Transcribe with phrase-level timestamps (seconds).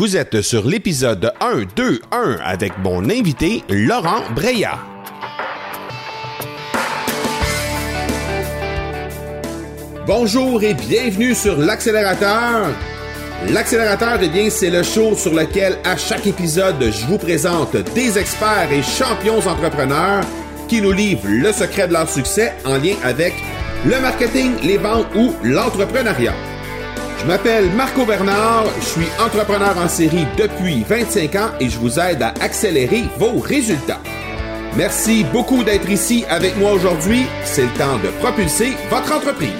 [0.00, 4.78] Vous êtes sur l'épisode 1-2-1 avec mon invité Laurent Breya.
[10.06, 12.68] Bonjour et bienvenue sur l'accélérateur.
[13.50, 18.16] L'accélérateur, eh bien, c'est le show sur lequel à chaque épisode, je vous présente des
[18.16, 20.24] experts et champions entrepreneurs
[20.66, 23.34] qui nous livrent le secret de leur succès en lien avec
[23.84, 26.49] le marketing, les ventes ou l'entrepreneuriat.
[27.20, 32.00] Je m'appelle Marco Bernard, je suis entrepreneur en série depuis 25 ans et je vous
[32.00, 34.00] aide à accélérer vos résultats.
[34.74, 37.26] Merci beaucoup d'être ici avec moi aujourd'hui.
[37.44, 39.50] C'est le temps de propulser votre entreprise.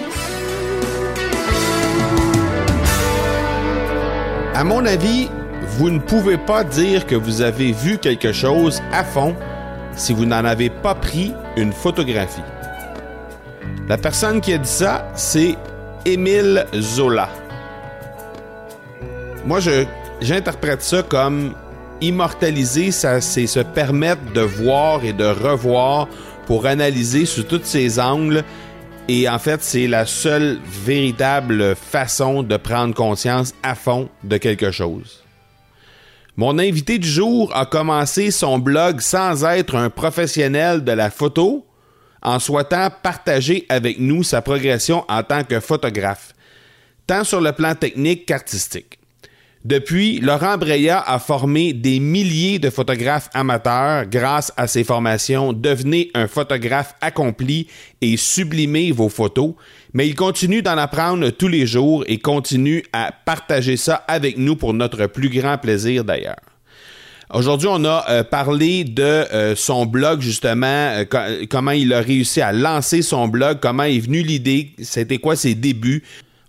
[4.55, 5.29] À mon avis,
[5.77, 9.37] vous ne pouvez pas dire que vous avez vu quelque chose à fond
[9.97, 12.41] si vous n'en avez pas pris une photographie.
[13.87, 15.56] La personne qui a dit ça, c'est
[16.06, 17.29] Émile Zola.
[19.47, 19.85] Moi, je,
[20.21, 21.55] j'interprète ça comme
[22.01, 26.09] immortaliser, ça, c'est se permettre de voir et de revoir
[26.47, 28.45] pour analyser sous tous ses angles.
[29.09, 34.70] Et en fait, c'est la seule véritable façon de prendre conscience à fond de quelque
[34.70, 35.25] chose.
[36.36, 41.67] Mon invité du jour a commencé son blog sans être un professionnel de la photo,
[42.23, 46.34] en souhaitant partager avec nous sa progression en tant que photographe,
[47.07, 49.00] tant sur le plan technique qu'artistique.
[49.64, 56.11] Depuis, Laurent Breya a formé des milliers de photographes amateurs grâce à ses formations Devenez
[56.14, 57.67] un photographe accompli
[58.00, 59.52] et sublimez vos photos,
[59.92, 64.56] mais il continue d'en apprendre tous les jours et continue à partager ça avec nous
[64.56, 66.41] pour notre plus grand plaisir d'ailleurs.
[67.33, 72.41] Aujourd'hui, on a euh, parlé de euh, son blog, justement, euh, comment il a réussi
[72.41, 76.02] à lancer son blog, comment est venue l'idée, c'était quoi ses débuts.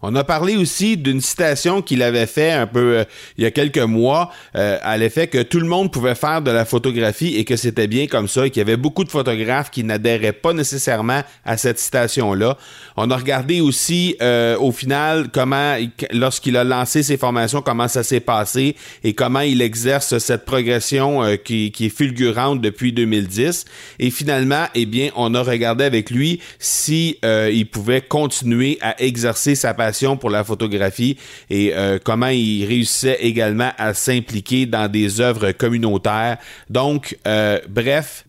[0.04, 3.04] On a parlé aussi d'une citation qu'il avait fait un peu euh,
[3.38, 6.50] il y a quelques mois euh, à l'effet que tout le monde pouvait faire de
[6.50, 9.70] la photographie et que c'était bien comme ça et qu'il y avait beaucoup de photographes
[9.70, 12.58] qui n'adhéraient pas nécessairement à cette citation-là.
[12.98, 15.78] On a regardé aussi euh, au final comment,
[16.12, 21.38] lorsqu'il a lancé ses formations, comment ça s'est passé et comment il exerce cette progression
[21.44, 23.66] qui, qui, est fulgurante depuis 2010.
[24.00, 29.56] Et finalement, eh bien, on a regardé avec lui si il pouvait continuer à exercer
[29.56, 31.18] sa passion pour la photographie
[31.50, 36.38] et euh, comment il réussissait également à s'impliquer dans des œuvres communautaires.
[36.70, 38.26] Donc, euh, bref,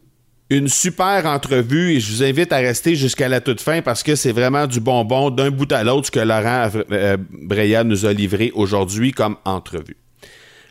[0.51, 4.15] une super entrevue et je vous invite à rester jusqu'à la toute fin parce que
[4.15, 8.13] c'est vraiment du bonbon d'un bout à l'autre ce que Laurent euh, Breya nous a
[8.13, 9.97] livré aujourd'hui comme entrevue.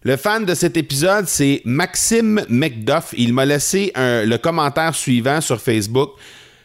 [0.03, 3.13] Le fan de cet épisode, c'est Maxime McDuff.
[3.16, 6.13] Il m'a laissé le commentaire suivant sur Facebook.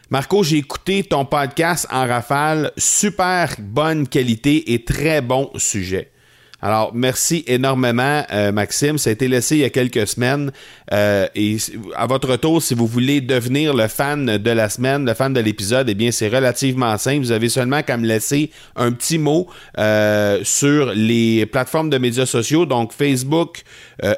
[0.09, 2.71] Marco, j'ai écouté ton podcast en rafale.
[2.77, 6.11] Super bonne qualité et très bon sujet.
[6.59, 8.97] Alors, merci énormément, euh, Maxime.
[8.97, 10.51] Ça a été laissé il y a quelques semaines.
[10.91, 11.57] Euh, et
[11.95, 15.39] à votre tour, si vous voulez devenir le fan de la semaine, le fan de
[15.39, 17.19] l'épisode, eh bien, c'est relativement simple.
[17.19, 19.47] Vous avez seulement qu'à me laisser un petit mot
[19.77, 23.61] euh, sur les plateformes de médias sociaux, donc Facebook,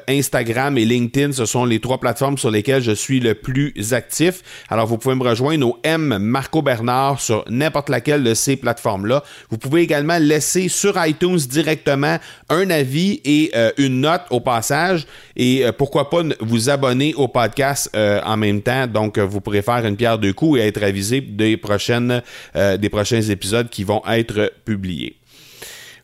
[0.08, 1.32] Instagram et LinkedIn.
[1.32, 4.42] Ce sont les trois plateformes sur lesquelles je suis le plus actif.
[4.68, 9.22] Alors, vous pouvez me rejoindre au M Marco Bernard sur n'importe laquelle de ces plateformes-là.
[9.50, 12.18] Vous pouvez également laisser sur iTunes directement
[12.48, 15.06] un avis et euh, une note au passage.
[15.36, 18.86] Et euh, pourquoi pas vous abonner au podcast euh, en même temps.
[18.86, 22.22] Donc, vous pourrez faire une pierre deux coups et être avisé des, prochaines,
[22.54, 25.16] des prochains épisodes qui vont être publiés.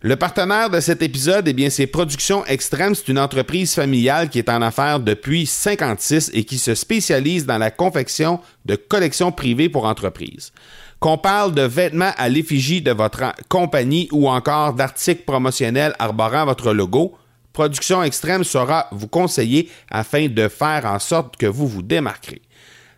[0.02, 2.94] Le partenaire de cet épisode, eh bien, c'est Production Extrême.
[2.94, 7.58] C'est une entreprise familiale qui est en affaires depuis 56 et qui se spécialise dans
[7.58, 10.52] la confection de collections privées pour entreprises
[11.00, 16.72] qu'on parle de vêtements à l'effigie de votre compagnie ou encore d'articles promotionnels arborant votre
[16.72, 17.14] logo,
[17.52, 22.42] Production Extrême saura vous conseiller afin de faire en sorte que vous vous démarquerez.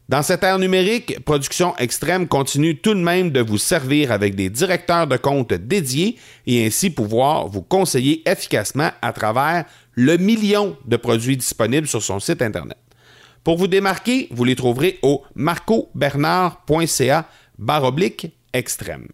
[0.09, 4.49] Dans cette ère numérique, Production Extrême continue tout de même de vous servir avec des
[4.49, 6.17] directeurs de compte dédiés
[6.47, 12.21] et ainsi pouvoir vous conseiller efficacement à travers le million de produits disponibles sur son
[12.21, 12.79] site Internet.
[13.45, 17.27] Pour vous démarquer, vous les trouverez au marcobernard.ca
[17.59, 19.09] barre oblique extrême.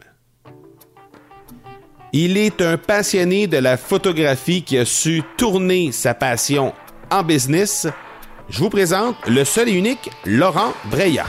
[2.12, 6.72] Il est un passionné de la photographie qui a su tourner sa passion
[7.10, 7.88] en business.
[8.48, 11.24] Je vous présente le seul et unique Laurent Breya.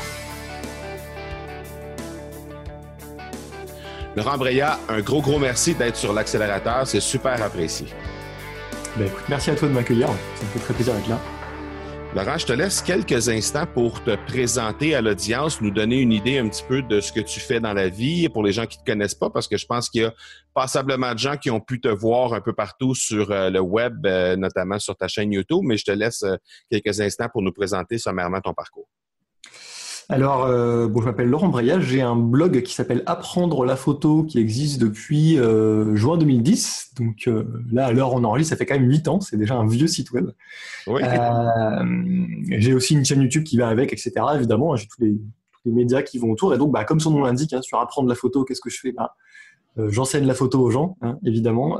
[4.15, 6.85] Laurent Breya, un gros, gros merci d'être sur l'accélérateur.
[6.85, 7.87] C'est super apprécié.
[8.97, 10.07] Ben, merci à toi de m'accueillir.
[10.07, 11.19] Ça me fait très plaisir d'être là.
[12.15, 16.37] Laurent, je te laisse quelques instants pour te présenter à l'audience, nous donner une idée
[16.37, 18.77] un petit peu de ce que tu fais dans la vie pour les gens qui
[18.77, 20.13] ne te connaissent pas, parce que je pense qu'il y a
[20.53, 24.05] passablement de gens qui ont pu te voir un peu partout sur euh, le web,
[24.05, 26.37] euh, notamment sur ta chaîne YouTube, mais je te laisse euh,
[26.71, 28.87] quelques instants pour nous présenter sommairement ton parcours.
[30.07, 34.23] Alors, euh, bon, je m'appelle Laurent Brayage, j'ai un blog qui s'appelle Apprendre la photo
[34.23, 36.91] qui existe depuis euh, juin 2010.
[36.97, 39.55] Donc euh, là, à l'heure on enregistre, ça fait quand même 8 ans, c'est déjà
[39.55, 40.29] un vieux site web.
[40.87, 41.01] Oui.
[42.49, 44.11] j'ai aussi une chaîne YouTube qui va avec, etc.
[44.35, 46.53] Évidemment, j'ai tous les, tous les, médias qui vont autour.
[46.53, 48.79] Et donc, bah, comme son nom l'indique, hein, sur Apprendre la photo, qu'est-ce que je
[48.79, 48.91] fais?
[48.91, 49.15] Bah,
[49.77, 51.79] J'enseigne la photo aux gens, hein, évidemment.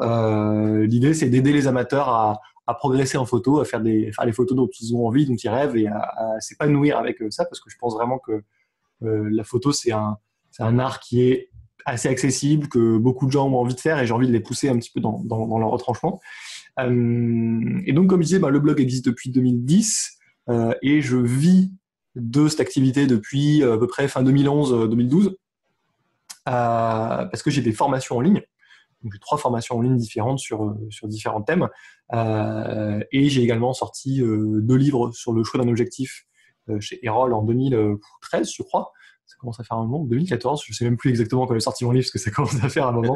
[0.82, 4.32] L'idée, c'est d'aider les amateurs à à progresser en photo, à faire des faire les
[4.32, 7.60] photos dont ils ont envie, dont ils rêvent, et à, s'épanouir avec euh, ça, parce
[7.60, 8.44] que je pense vraiment que
[9.04, 10.18] euh, la photo c'est un
[10.52, 11.50] c'est un art qui est
[11.86, 14.40] assez accessible, que beaucoup de gens ont envie de faire, et j'ai envie de les
[14.40, 16.20] pousser un petit peu dans, dans, dans leur retranchement.
[16.80, 20.18] Euh, et donc, comme je disais, bah, le blog existe depuis 2010,
[20.50, 21.72] euh, et je vis
[22.16, 25.36] de cette activité depuis à peu près fin 2011-2012,
[26.46, 28.42] parce que j'ai des formations en ligne
[29.14, 31.68] j'ai trois formations en ligne différentes sur, euh, sur différents thèmes.
[32.14, 36.26] Euh, et j'ai également sorti euh, deux livres sur le choix d'un objectif
[36.80, 38.92] chez Erol en 2013, je crois.
[39.28, 41.60] Ça commence à faire un moment, 2014, je ne sais même plus exactement quand j'ai
[41.60, 43.16] sorti mon livre, parce que ça commence à faire un moment.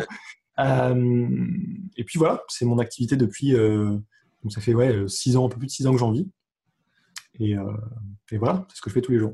[1.97, 5.57] et puis voilà, c'est mon activité depuis, donc ça fait ouais, six ans, un peu
[5.57, 6.29] plus de six ans que j'en vis.
[7.39, 7.55] Et,
[8.31, 9.33] et voilà, c'est ce que je fais tous les jours.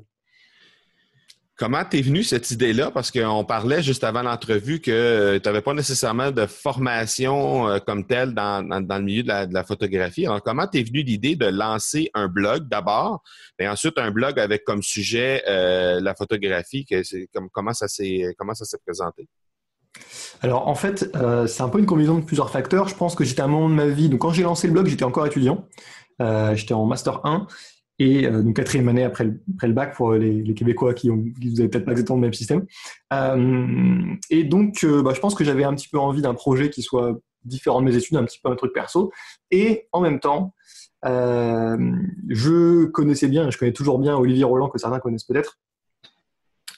[1.57, 2.91] Comment t'es venu cette idée-là?
[2.91, 7.79] Parce qu'on parlait juste avant l'entrevue que euh, tu n'avais pas nécessairement de formation euh,
[7.79, 10.25] comme telle dans, le milieu de la, photographie.
[10.25, 13.23] Alors, comment t'es venu l'idée de lancer un blog d'abord,
[13.57, 16.85] et ensuite un blog avec comme sujet euh, la photographie?
[17.53, 19.25] comment ça s'est comment ça s'est présenté?
[20.41, 21.09] Alors en fait,
[21.47, 22.89] c'est un peu une combinaison de plusieurs facteurs.
[22.89, 24.09] Je pense que j'étais à un moment de ma vie.
[24.09, 25.69] Donc quand j'ai lancé le blog, j'étais encore étudiant.
[26.19, 27.47] j'étais en master 1
[27.99, 31.09] et euh, donc quatrième année après le, après le bac pour les, les Québécois qui
[31.09, 32.65] ont qui vous avez peut-être pas exactement le même système.
[33.13, 36.69] Euh, et donc euh, bah, je pense que j'avais un petit peu envie d'un projet
[36.69, 39.11] qui soit différent de mes études, un petit peu un truc perso,
[39.51, 40.53] et en même temps
[41.05, 41.77] euh,
[42.29, 45.59] je connaissais bien, je connais toujours bien Olivier Roland que certains connaissent peut-être,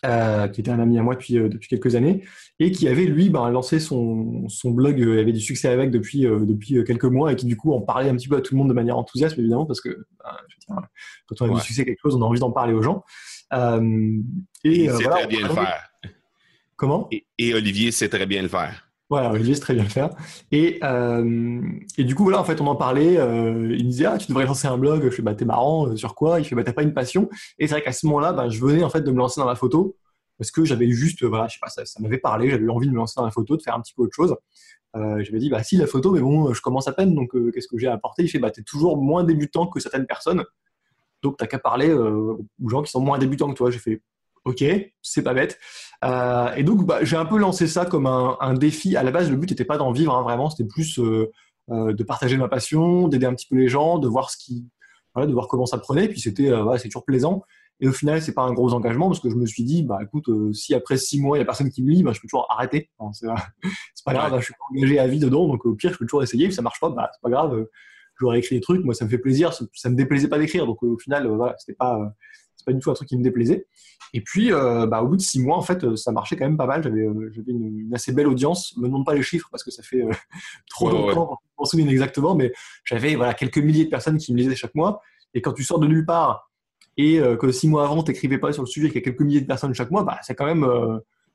[0.05, 2.23] euh, qui était un ami à moi depuis, euh, depuis quelques années,
[2.59, 6.21] et qui avait, lui, ben, lancé son, son blog, euh, avait du succès avec depuis,
[6.21, 8.59] depuis quelques mois, et qui, du coup, en parlait un petit peu à tout le
[8.59, 9.89] monde de manière enthousiaste, évidemment, parce que
[10.23, 10.81] ben,
[11.27, 13.03] quand on a du succès quelque chose, on a envie d'en parler aux gens.
[13.51, 13.57] et,
[14.63, 15.89] il sait très bien le faire.
[16.75, 17.09] Comment?
[17.39, 18.86] Et, Olivier sait très bien le faire.
[19.09, 20.09] Voilà, Olivier sait très bien le faire.
[20.51, 20.81] Et,
[21.97, 23.13] et du coup, voilà, en fait, on en parlait.
[23.13, 25.03] il me disait, ah, tu devrais lancer un blog.
[25.05, 25.95] Je fais, bah, t'es marrant.
[25.95, 26.39] sur quoi?
[26.39, 27.29] Il fait, bah, t'as pas une passion.
[27.57, 29.47] Et c'est vrai qu'à ce moment-là, bah, je venais en fait de me lancer dans
[29.47, 29.95] la photo
[30.37, 32.49] parce que j'avais juste, voilà, je sais pas, ça, m'avait parlé.
[32.49, 34.35] J'avais envie de me lancer dans la photo, de faire un petit peu autre chose.
[34.95, 37.15] Euh, j'avais dit, bah, si la photo, mais bon, je commence à peine.
[37.15, 38.23] Donc, euh, qu'est-ce que j'ai à apporter?
[38.23, 40.43] Il fait, bah, t'es toujours moins débutant que certaines personnes.
[41.23, 43.71] Donc, t'as qu'à parler euh, aux gens qui sont moins débutants que toi.
[43.71, 44.01] J'ai fait,
[44.47, 44.63] ok,
[45.01, 45.59] c'est pas bête.
[46.05, 48.95] Euh, et donc, bah, j'ai un peu lancé ça comme un, un défi.
[48.95, 51.31] À la base, le but n'était pas d'en vivre, hein, vraiment, c'était plus euh,
[51.69, 54.67] euh, de partager ma passion, d'aider un petit peu les gens, de voir ce qui,
[55.13, 56.07] voilà, de voir comment ça prenait.
[56.07, 57.43] Puis c'était, voilà, c'est toujours plaisant.
[57.79, 59.99] Et au final, c'est pas un gros engagement parce que je me suis dit, bah
[60.01, 62.27] écoute, si après six mois il y a personne qui me lit, bah, je peux
[62.27, 62.89] toujours arrêter.
[63.13, 66.05] c'est pas grave, je suis pas engagé à vie dedans, donc au pire je peux
[66.05, 66.49] toujours essayer.
[66.49, 67.67] Si ça marche pas, bah c'est pas grave.
[68.19, 70.65] J'aurais écrit des trucs, moi ça me fait plaisir, ça, ça me déplaisait pas d'écrire,
[70.65, 72.11] donc au final voilà, c'était pas
[72.67, 73.65] pas du tout un truc qui me déplaisait.
[74.13, 76.57] Et puis, euh, bah, au bout de six mois, en fait, ça marchait quand même
[76.57, 76.83] pas mal.
[76.83, 78.75] J'avais, euh, j'avais une, assez belle audience.
[78.77, 80.11] Me demande pas les chiffres parce que ça fait euh,
[80.69, 82.51] trop longtemps qu'on m'en souviens exactement, mais
[82.83, 85.01] j'avais voilà quelques milliers de personnes qui me lisaient chaque mois.
[85.33, 86.51] Et quand tu sors de nulle part
[86.99, 89.41] et que six mois avant t'écrivais pas sur le sujet qu'il y a quelques milliers
[89.41, 90.65] de personnes chaque mois, bah c'est quand même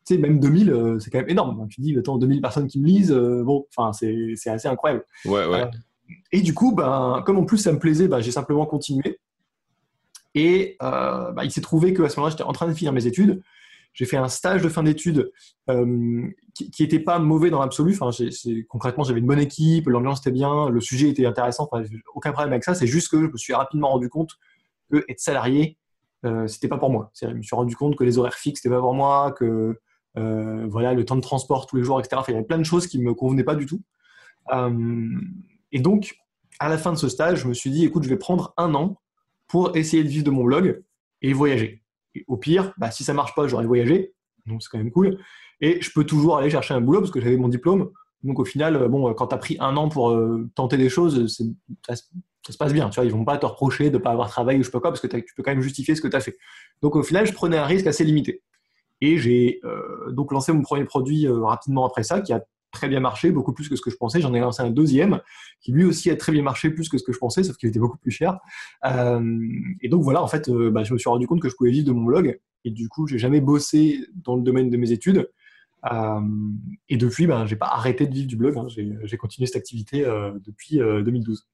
[0.04, 1.68] tu sais, même 2000, c'est quand même énorme.
[1.68, 5.04] tu dis, attends, 2000 personnes qui me lisent, bon, enfin, c'est, c'est assez incroyable.
[5.25, 5.71] Ouais, ouais.
[6.33, 9.21] et du coup, ben, comme en plus ça me plaisait, ben, j'ai simplement continué.
[10.35, 13.07] Et euh, bah, il s'est trouvé qu'à ce moment-là, j'étais en train de finir mes
[13.07, 13.43] études.
[13.93, 15.31] J'ai fait un stage de fin d'études
[15.69, 17.97] euh, qui, qui était pas mauvais dans l'absolu.
[18.01, 18.11] Enfin,
[18.69, 21.69] concrètement, j'avais une bonne équipe, l'ambiance était bien, le sujet était intéressant.
[21.71, 21.85] Enfin,
[22.15, 22.75] aucun problème avec ça.
[22.75, 24.31] C'est juste que je me suis rapidement rendu compte
[24.91, 25.77] que être salarié,
[26.25, 27.11] euh, c'était pas pour moi.
[27.21, 29.79] Je me suis rendu compte que les horaires fixes, c'était pas pour moi, que
[30.17, 32.23] euh, voilà, le temps de transport tous les jours, etc.
[32.29, 33.83] il y avait plein de choses qui me convenaient pas du tout.
[35.73, 36.15] Et donc,
[36.59, 38.75] à la fin de ce stage, je me suis dit, écoute, je vais prendre un
[38.75, 38.99] an
[39.52, 40.82] pour essayer de vivre de mon blog
[41.21, 41.82] et voyager.
[42.26, 44.14] Au pire, bah, si ça marche pas, j'aurais voyagé,
[44.47, 45.18] donc c'est quand même cool.
[45.61, 47.90] Et je peux toujours aller chercher un boulot parce que j'avais mon diplôme.
[48.23, 50.88] Donc au final, euh, bon, quand tu as pris un an pour euh, tenter des
[50.88, 51.26] choses,
[51.87, 52.88] ça, se passe bien.
[52.88, 54.80] Tu vois, ils vont pas te reprocher de pas avoir travaillé ou je sais pas
[54.80, 56.38] quoi parce que tu peux quand même justifier ce que tu as fait.
[56.80, 58.42] Donc au final, je prenais un risque assez limité.
[59.02, 62.42] Et j'ai euh, donc lancé mon premier produit rapidement après ça, qui a
[62.73, 64.21] très bien marché, beaucoup plus que ce que je pensais.
[64.21, 65.21] J'en ai lancé un deuxième
[65.61, 67.69] qui lui aussi a très bien marché, plus que ce que je pensais, sauf qu'il
[67.69, 68.41] était beaucoup plus cher.
[68.85, 69.41] Euh,
[69.81, 71.71] et donc voilà, en fait, euh, bah, je me suis rendu compte que je pouvais
[71.71, 72.41] vivre de mon blog.
[72.64, 75.31] Et du coup, j'ai jamais bossé dans le domaine de mes études.
[75.93, 76.21] Euh,
[76.88, 78.57] et depuis, ben, j'ai pas arrêté de vivre du blog.
[78.57, 78.67] Hein.
[78.69, 80.05] J'ai continué cette activité
[80.45, 81.47] depuis 2012.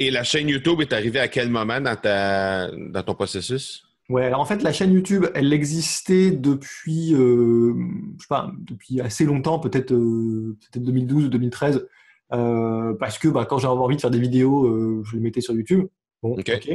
[0.00, 3.87] Et la chaîne YouTube est arrivée à quel moment dans, ta, dans ton processus?
[4.08, 7.74] Ouais, alors en fait, la chaîne YouTube, elle existait depuis, euh,
[8.16, 11.86] je sais pas, depuis assez longtemps, peut-être euh, peut 2012 ou 2013,
[12.32, 15.42] euh, parce que bah, quand j'avais envie de faire des vidéos, euh, je les mettais
[15.42, 15.86] sur YouTube.
[16.22, 16.70] Bon, ok.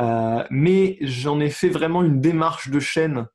[0.00, 3.26] Euh, mais j'en ai fait vraiment une démarche de chaîne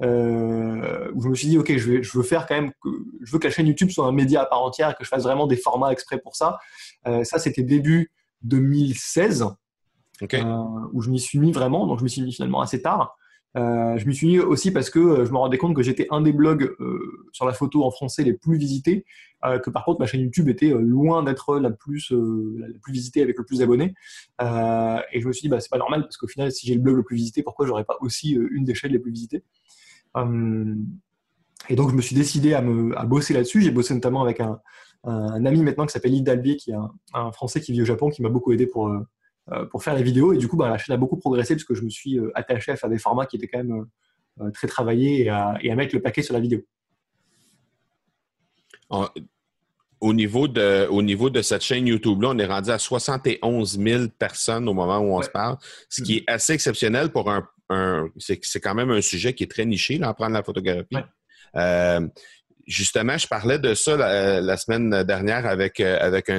[0.00, 2.88] où je me suis dit, ok, je, vais, je veux faire quand même, que,
[3.22, 5.24] je veux que la chaîne YouTube soit un média à part entière, que je fasse
[5.24, 6.58] vraiment des formats exprès pour ça.
[7.24, 9.46] ça, c'était début 2016.
[10.22, 10.54] Euh,
[10.92, 11.86] où je m'y suis mis vraiment.
[11.86, 13.16] Donc, je me suis mis finalement assez tard.
[13.56, 16.06] Euh, je m'y suis mis aussi parce que euh, je me rendais compte que j'étais
[16.10, 16.76] un des blogs
[17.32, 19.04] sur la photo en français les plus visités,
[19.42, 23.38] que par contre ma chaîne YouTube était loin d'être la plus la plus visitée avec
[23.38, 23.94] le plus d'abonnés.
[24.40, 26.80] et je me suis dit bah c'est pas normal parce qu'au final si j'ai le
[26.80, 29.44] blog le plus visité, pourquoi j'aurais pas aussi une des chaînes les plus visitées?
[31.70, 32.60] Et donc je me suis décidé à
[33.04, 33.62] bosser là-dessus.
[33.62, 34.60] J'ai bossé notamment avec un,
[35.04, 36.76] ami maintenant qui s'appelle Yves Dalbier, qui est
[37.14, 38.92] un, Français qui vit au Japon, qui m'a beaucoup aidé pour
[39.70, 40.32] pour faire les vidéos.
[40.32, 42.30] Et du coup, bah, la chaîne a beaucoup progressé parce que je me suis euh,
[42.34, 43.86] attaché à faire des formats qui étaient quand même
[44.40, 46.60] euh, très travaillés et à, mettre le paquet sur la vidéo.
[50.00, 54.04] Au niveau, de, au niveau de cette chaîne YouTube-là, on est rendu à 71 000
[54.18, 55.56] personnes au moment où on se parle,
[55.88, 57.48] ce qui est assez exceptionnel pour un.
[58.16, 60.96] c'est quand même un sujet qui est très niché, là, en prendre la photographie
[62.68, 66.30] justement, je parlais de ça la, semaine dernière avec, euh, avec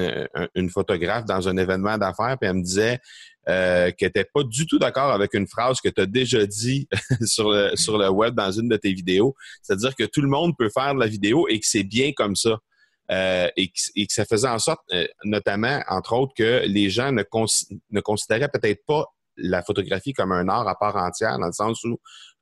[0.56, 3.00] une photographe dans un événement d'affaires, puis elle me disait
[3.50, 6.88] euh, qu'elle n'était pas du tout d'accord avec une phrase que tu as déjà dit
[7.26, 9.36] sur, le, sur le web dans une de tes vidéos.
[9.64, 12.36] C'est-à-dire que tout le monde peut faire de la vidéo et que c'est bien comme
[12.36, 12.60] ça.
[13.12, 14.82] Euh, et, que, ça faisait en sorte,
[15.24, 17.24] notamment, entre autres, que les gens ne,
[17.90, 21.84] ne considéraient peut-être pas la photographie comme un art à part entière, dans le sens
[21.86, 22.00] où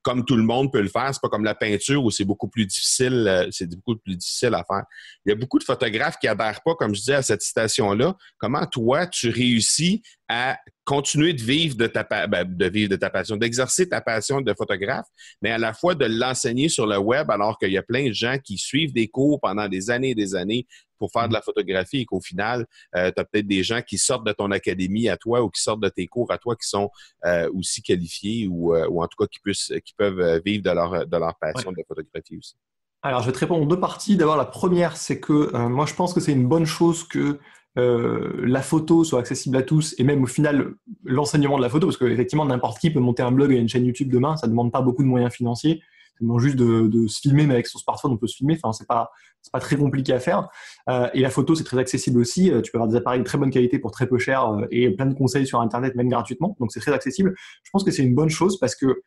[0.07, 1.09] comme tout le monde peut le faire.
[1.13, 4.53] C'est pas comme la peinture où c'est beaucoup plus difficile, euh, c'est beaucoup plus difficile
[4.53, 4.83] à faire.
[5.25, 8.15] Il y a beaucoup de photographes qui adhèrent pas, comme je disais, à cette citation-là.
[8.37, 13.09] Comment toi, tu réussis à continuer de vivre de ta, ben, de vivre de ta
[13.09, 15.05] passion, d'exercer ta passion de photographe,
[15.41, 18.13] mais à la fois de l'enseigner sur le web alors qu'il y a plein de
[18.13, 20.65] gens qui suivent des cours pendant des années et des années
[20.97, 22.65] pour faire de la photographie et qu'au final,
[22.95, 25.61] euh, tu as peut-être des gens qui sortent de ton académie à toi ou qui
[25.61, 26.89] sortent de tes cours à toi qui sont
[27.25, 30.71] euh, aussi qualifiés ou, euh, ou, en tout cas qui, puissent, qui peuvent vivre de
[30.71, 32.55] leur, de leur passion de photographie aussi.
[33.01, 34.15] Alors, je vais te répondre en deux parties.
[34.15, 37.39] D'abord, la première, c'est que moi, je pense que c'est une bonne chose que
[37.77, 41.87] euh, la photo soit accessible à tous et même au final l'enseignement de la photo,
[41.87, 44.51] parce qu'effectivement n'importe qui peut monter un blog et une chaîne YouTube demain, ça ne
[44.51, 45.81] demande pas beaucoup de moyens financiers,
[46.13, 48.73] ça demande juste de, se filmer, mais avec son smartphone on peut se filmer, enfin
[48.73, 49.11] c'est pas
[49.53, 50.49] pas très compliqué à faire.
[50.89, 53.25] Euh, et la photo c'est très accessible aussi, euh, tu peux avoir des appareils de
[53.25, 56.57] très bonne qualité pour très peu cher et plein de conseils sur internet même gratuitement,
[56.59, 57.35] donc c'est très accessible.
[57.63, 59.01] Je pense que c'est une bonne chose parce que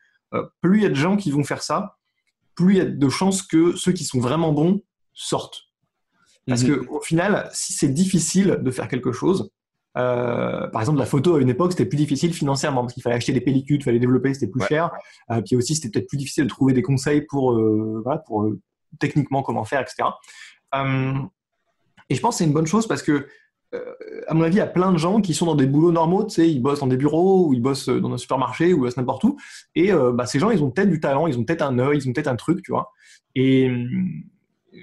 [0.60, 1.96] plus il y a de gens qui vont faire ça,
[2.54, 4.80] plus il y a de chances que ceux qui sont vraiment bons
[5.12, 5.69] sortent.
[6.47, 6.87] Parce mhm.
[6.87, 9.50] qu'au final, si c'est difficile de faire quelque chose,
[9.99, 13.16] euh, par exemple, la photo à une époque, c'était plus difficile financièrement parce qu'il fallait
[13.16, 14.90] acheter des pellicules, il fallait développer, c'était plus cher.
[15.30, 18.49] Euh, puis aussi, c'était peut-être plus difficile de trouver des conseils pour, euh, voilà, pour
[18.99, 20.09] techniquement comment faire, etc.
[22.09, 23.26] Et je pense que c'est une bonne chose parce que,
[24.26, 26.25] à mon avis, il y a plein de gens qui sont dans des boulots normaux,
[26.25, 28.80] tu sais, ils bossent dans des bureaux ou ils bossent dans un supermarché ou ils
[28.80, 29.37] bossent n'importe où.
[29.76, 32.09] Et bah, ces gens, ils ont peut-être du talent, ils ont peut-être un œil, ils
[32.09, 32.90] ont peut-être un truc, tu vois.
[33.37, 33.70] Et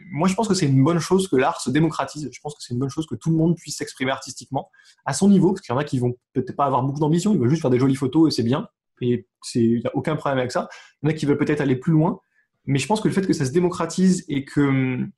[0.10, 2.30] moi, je pense que c'est une bonne chose que l'art se démocratise.
[2.32, 4.70] Je pense que c'est une bonne chose que tout le monde puisse s'exprimer artistiquement
[5.06, 7.34] à son niveau, parce qu'il y en a qui vont peut-être pas avoir beaucoup d'ambition,
[7.34, 8.68] ils veulent juste faire des jolies photos et c'est bien.
[9.02, 10.70] Et il n'y a aucun problème avec ça.
[11.02, 12.20] Il y en a qui veulent peut-être aller plus loin.
[12.66, 15.12] Mais je pense que le fait que ça se démocratise et que hum,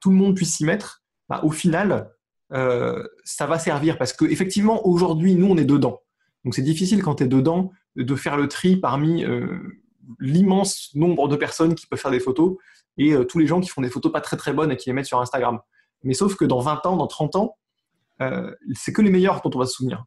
[0.00, 2.10] tout le monde puisse s'y mettre, bah, au final,
[2.52, 3.98] euh, ça va servir.
[3.98, 6.00] Parce qu'effectivement, aujourd'hui, nous, on est dedans.
[6.44, 9.58] Donc c'est difficile quand tu es dedans de faire le tri parmi euh,
[10.18, 12.56] l'immense nombre de personnes qui peuvent faire des photos
[12.98, 14.88] et euh, tous les gens qui font des photos pas très très bonnes et qui
[14.88, 15.58] les mettent sur Instagram.
[16.02, 17.56] Mais sauf que dans 20 ans, dans 30 ans,
[18.20, 20.04] euh, c'est que les meilleurs dont on va se souvenir.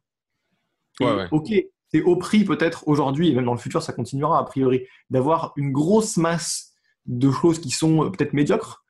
[1.32, 1.52] Ok,
[1.88, 5.52] c'est au prix peut-être aujourd'hui, et même dans le futur, ça continuera a priori, d'avoir
[5.56, 6.72] une grosse masse
[7.06, 8.84] de choses qui sont euh, peut-être médiocres,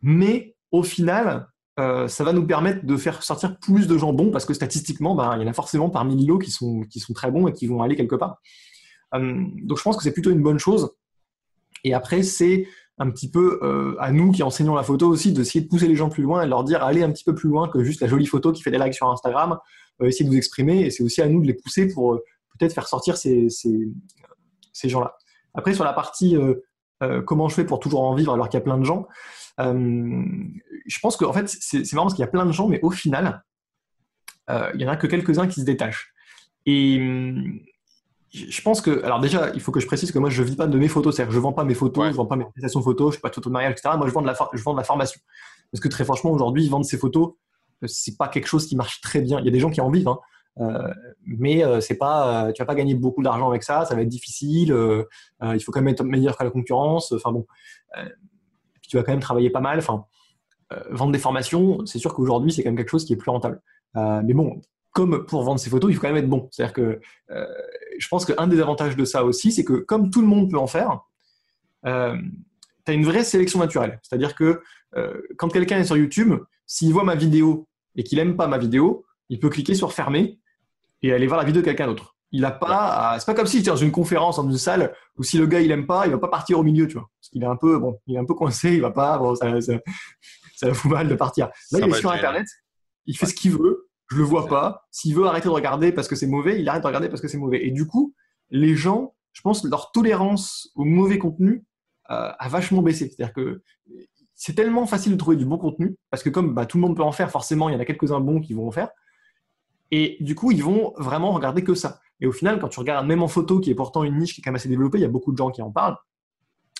[0.00, 4.44] mais au final, ça va nous permettre de faire sortir plus de gens bons parce
[4.44, 7.32] que statistiquement, ben, il y en a forcément parmi l'îlot qui sont, qui sont très
[7.32, 8.38] bons et qui vont aller quelque part.
[9.20, 10.94] Donc je pense que c'est plutôt une bonne chose.
[11.84, 12.66] Et après, c'est
[12.98, 15.96] un petit peu euh, à nous qui enseignons la photo aussi d'essayer de pousser les
[15.96, 18.00] gens plus loin et de leur dire allez un petit peu plus loin que juste
[18.00, 19.58] la jolie photo qui fait des likes sur Instagram,
[20.00, 22.24] euh, essayer de vous exprimer et c'est aussi à nous de les pousser pour euh,
[22.56, 23.88] peut-être faire sortir ces, ces,
[24.72, 25.16] ces gens-là.
[25.54, 26.36] Après sur la partie
[27.26, 29.06] comment je fais pour toujours en vivre alors qu'il y a plein de gens
[29.58, 32.80] Je pense que en fait, c'est marrant parce qu'il y a plein de gens, mais
[32.82, 33.44] au final,
[34.48, 36.14] il y en a que quelques-uns qui se détachent.
[36.64, 36.98] Et
[38.34, 40.56] je pense que, alors déjà, il faut que je précise que moi, je ne vis
[40.56, 42.26] pas de mes photos, c'est-à-dire que je ne vends pas mes photos, je ne vends
[42.26, 43.90] pas mes prestations photos, je ne fais pas de photos de mariage, etc.
[43.96, 45.20] Moi, je vends de la, je vends de la formation.
[45.70, 47.34] Parce que très franchement, aujourd'hui, vendre ses photos,
[47.82, 49.38] euh, c'est pas quelque chose qui marche très bien.
[49.38, 50.18] Il y a des gens qui en vivent, hein.
[50.58, 50.92] euh,
[51.24, 54.08] mais euh, c'est pas, tu vas pas gagner beaucoup d'argent avec ça, ça va être
[54.08, 54.74] difficile.
[55.42, 57.12] il faut quand même être meilleur que la concurrence.
[57.12, 57.46] Enfin bon,
[58.82, 59.78] tu vas quand même travailler pas mal.
[59.78, 60.06] Enfin,
[60.90, 63.62] vendre des formations, c'est sûr qu'aujourd'hui, c'est quand même quelque chose qui est plus rentable.
[63.94, 64.60] mais bon,
[64.94, 66.48] comme pour vendre ses photos, il faut quand même être bon.
[66.52, 67.00] C'est-à-dire que
[67.30, 67.46] euh,
[67.98, 70.58] je pense qu'un des avantages de ça aussi, c'est que comme tout le monde peut
[70.58, 71.00] en faire,
[71.86, 72.16] euh,
[72.84, 74.00] tu as une vraie sélection naturelle.
[74.02, 74.62] C'est-à-dire que
[74.96, 76.34] euh, quand quelqu'un est sur YouTube,
[76.66, 80.38] s'il voit ma vidéo et qu'il n'aime pas ma vidéo, il peut cliquer sur fermer
[81.02, 82.16] et aller voir la vidéo de quelqu'un d'autre.
[82.30, 85.22] Il n'a pas, c'est pas comme si tu dans une conférence dans une salle où
[85.22, 87.28] si le gars il aime pas, il va pas partir au milieu, tu vois, parce
[87.28, 89.60] qu'il est un peu bon, il est un peu coincé, il va pas, bon, ça,
[89.60, 89.74] ça,
[90.56, 91.46] ça fout mal de partir.
[91.70, 92.46] Là, il est sur Internet,
[93.06, 93.83] il fait ce qu'il veut,
[94.14, 94.86] je le vois pas.
[94.90, 97.28] S'il veut arrêter de regarder parce que c'est mauvais, il arrête de regarder parce que
[97.28, 97.66] c'est mauvais.
[97.66, 98.14] Et du coup,
[98.50, 101.64] les gens, je pense, leur tolérance au mauvais contenu
[102.10, 103.08] euh, a vachement baissé.
[103.08, 103.62] C'est-à-dire que
[104.34, 106.96] c'est tellement facile de trouver du bon contenu parce que comme bah, tout le monde
[106.96, 108.90] peut en faire, forcément, il y en a quelques-uns bons qui vont en faire.
[109.90, 112.00] Et du coup, ils vont vraiment regarder que ça.
[112.20, 114.40] Et au final, quand tu regardes même en photo, qui est pourtant une niche qui
[114.40, 115.96] est quand même assez développée, il y a beaucoup de gens qui en parlent.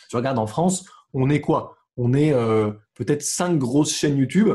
[0.08, 1.76] Tu regardes en France, on est quoi?
[1.96, 4.50] On est euh, peut-être cinq grosses chaînes YouTube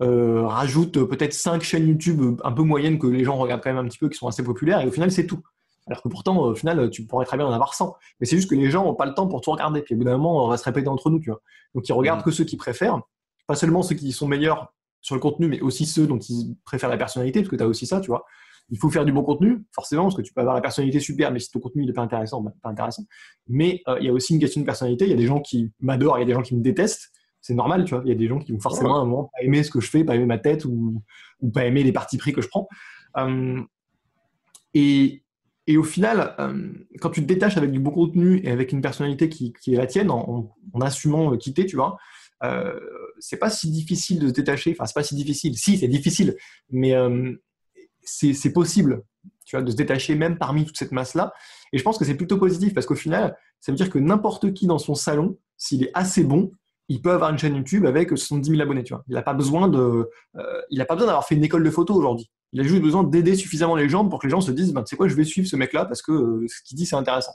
[0.00, 3.84] euh, rajoute peut-être cinq chaînes YouTube un peu moyennes que les gens regardent quand même
[3.84, 5.42] un petit peu, qui sont assez populaires, et au final, c'est tout.
[5.86, 7.96] Alors que pourtant, au final, tu pourrais très bien en avoir 100.
[8.20, 9.82] Mais c'est juste que les gens n'ont pas le temps pour tout regarder.
[9.82, 11.42] Puis au bout d'un moment, on va se répéter entre nous, tu vois.
[11.74, 12.24] Donc ils regardent mm.
[12.24, 13.00] que ceux qui préfèrent,
[13.46, 16.88] pas seulement ceux qui sont meilleurs sur le contenu, mais aussi ceux dont ils préfèrent
[16.88, 18.24] la personnalité, parce que tu as aussi ça, tu vois.
[18.70, 21.32] Il faut faire du bon contenu, forcément, parce que tu peux avoir la personnalité super,
[21.32, 23.02] mais si ton contenu n'est pas intéressant, bah, pas intéressant.
[23.48, 25.04] Mais euh, il y a aussi une question de personnalité.
[25.04, 27.10] Il y a des gens qui m'adorent, il y a des gens qui me détestent
[27.42, 28.02] c'est normal, tu vois.
[28.06, 29.80] Il y a des gens qui vont forcément à un moment pas aimer ce que
[29.80, 31.02] je fais, pas aimer ma tête ou,
[31.52, 32.68] pas aimer les parties pris que je prends.
[33.18, 33.60] Euh,
[34.74, 35.18] et,
[35.76, 39.28] au final, euh, quand tu te détaches avec du bon contenu et avec une personnalité
[39.28, 41.98] qui, est la tienne, en, assumant quitter, tu vois,
[42.44, 42.78] euh,
[43.18, 44.72] c'est pas si difficile de se détacher.
[44.72, 45.56] Enfin, c'est pas si difficile.
[45.56, 46.36] Si, c'est difficile,
[46.70, 47.32] mais euh,
[48.02, 49.04] c'est possible,
[49.44, 51.32] tu vois, de se détacher même parmi toute cette masse-là.
[51.72, 54.52] Et je pense que c'est plutôt positif parce qu'au final, ça veut dire que n'importe
[54.52, 56.52] qui dans son salon, s'il est assez bon,
[56.88, 58.84] il peut avoir une chaîne YouTube avec 70 000 abonnés.
[58.84, 59.04] Tu vois.
[59.08, 61.70] Il n'a pas besoin de, euh, il a pas besoin d'avoir fait une école de
[61.70, 62.30] photo aujourd'hui.
[62.52, 64.82] Il a juste besoin d'aider suffisamment les gens pour que les gens se disent, ben,
[64.82, 66.96] tu sais quoi, je vais suivre ce mec-là parce que euh, ce qu'il dit c'est
[66.96, 67.32] intéressant.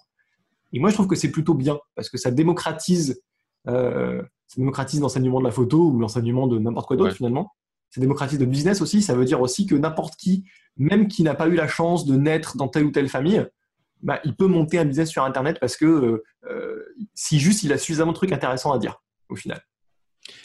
[0.73, 3.21] Et moi, je trouve que c'est plutôt bien parce que ça démocratise,
[3.67, 7.53] euh, ça démocratise l'enseignement de la photo ou l'enseignement de n'importe quoi d'autre finalement.
[7.89, 9.01] Ça démocratise le business aussi.
[9.01, 10.43] Ça veut dire aussi que n'importe qui,
[10.75, 13.47] même qui n'a pas eu la chance de naître dans telle ou telle famille,
[14.03, 16.21] bah, il peut monter un business sur Internet parce que
[17.13, 19.61] si juste il a suffisamment de trucs intéressants à dire au final.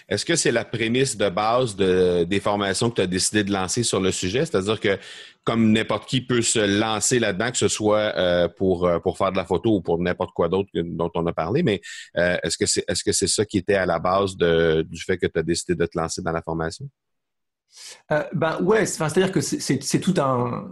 [0.08, 3.52] Est-ce que c'est la prémisse de base de, des formations que tu as décidé de
[3.52, 4.44] lancer sur le sujet?
[4.44, 4.98] C'est-à-dire que
[5.44, 9.32] comme n'importe qui peut se lancer là-dedans, que ce soit euh, pour, euh, pour faire
[9.32, 11.80] de la photo ou pour n'importe quoi d'autre dont on a parlé, mais
[12.16, 15.00] euh, est-ce que c'est est-ce que c'est ça qui était à la base de, du
[15.00, 16.88] fait que tu as décidé de te lancer dans la formation?
[18.34, 20.70] ben ouais, c'est-à-dire que c'est tout un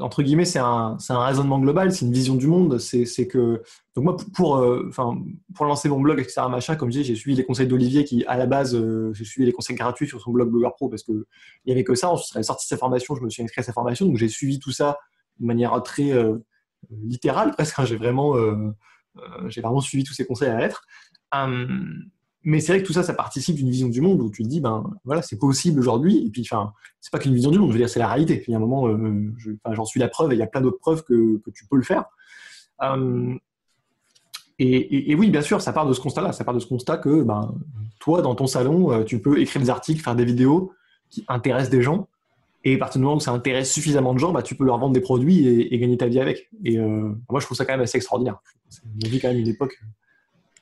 [0.00, 2.78] entre guillemets, c'est un, un, raisonnement global, c'est une vision du monde.
[2.78, 3.62] C'est que
[3.94, 5.16] donc moi pour euh, enfin
[5.54, 8.24] pour lancer mon blog etc machin, comme je dis, j'ai suivi les conseils d'Olivier qui
[8.26, 11.02] à la base euh, j'ai suivi les conseils gratuits sur son blog Blogger Pro parce
[11.02, 11.26] que
[11.64, 12.10] il y avait que ça.
[12.10, 14.28] Ensuite, il a sorti sa formation, je me suis inscrit à sa formation, donc j'ai
[14.28, 14.98] suivi tout ça
[15.40, 16.38] de manière très euh,
[16.90, 17.78] littérale presque.
[17.78, 17.84] Hein.
[17.84, 18.36] j'ai vraiment
[19.48, 20.84] j'ai vraiment suivi tous ses conseils à la lettre.
[21.32, 22.04] Hum,
[22.44, 24.48] mais c'est vrai que tout ça, ça participe d'une vision du monde où tu te
[24.48, 26.26] dis, ben voilà, c'est possible aujourd'hui.
[26.26, 28.44] Et puis, enfin, c'est pas qu'une vision du monde, je veux dire, c'est la réalité.
[28.46, 29.32] Il y a un moment, euh,
[29.72, 31.82] j'en suis la preuve et il y a plein d'autres preuves que, tu peux le
[31.82, 32.04] faire.
[32.82, 33.34] Euh,
[34.58, 36.32] et, et, oui, bien sûr, ça part de ce constat-là.
[36.32, 37.54] Ça part de ce constat que, ben,
[37.98, 40.72] toi, dans ton salon, euh, tu peux écrire des articles, faire des vidéos
[41.08, 42.08] qui intéressent des gens.
[42.62, 44.76] Et à partir du moment où ça intéresse suffisamment de gens, bah, tu peux leur
[44.76, 46.50] vendre des produits et, gagner ta vie avec.
[46.64, 48.38] Et moi, je trouve ça quand même assez extraordinaire.
[49.02, 49.78] On vit quand même une époque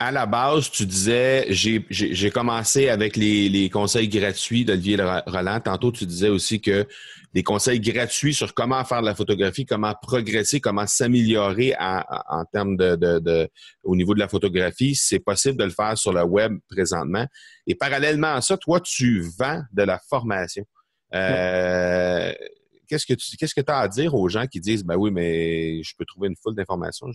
[0.02, 5.60] à la base, tu disais, j'ai commencé avec les, conseils gratuits d'Olivier Roland.
[5.60, 6.86] Tantôt, tu disais aussi que
[7.32, 12.76] des conseils gratuits sur comment faire de la photographie, comment progresser, comment s'améliorer en, termes
[12.76, 13.48] de,
[13.84, 17.26] au niveau de la photographie, c'est possible de le faire sur le web présentement.
[17.66, 20.64] Et parallèlement à ça, toi, tu vends de la formation.
[21.14, 22.32] Euh,
[22.92, 25.82] qu'est-ce que tu qu'est-ce que as à dire aux gens qui disent ben oui, mais
[25.82, 27.06] je peux trouver une foule d'informations.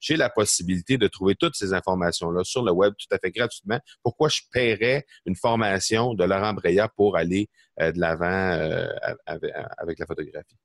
[0.00, 3.78] J'ai la possibilité de trouver toutes ces informations-là sur le web tout à fait gratuitement.
[4.02, 8.88] Pourquoi je paierais une formation de Laurent Breya pour aller euh, de l'avant euh,
[9.26, 10.56] avec, la photographie?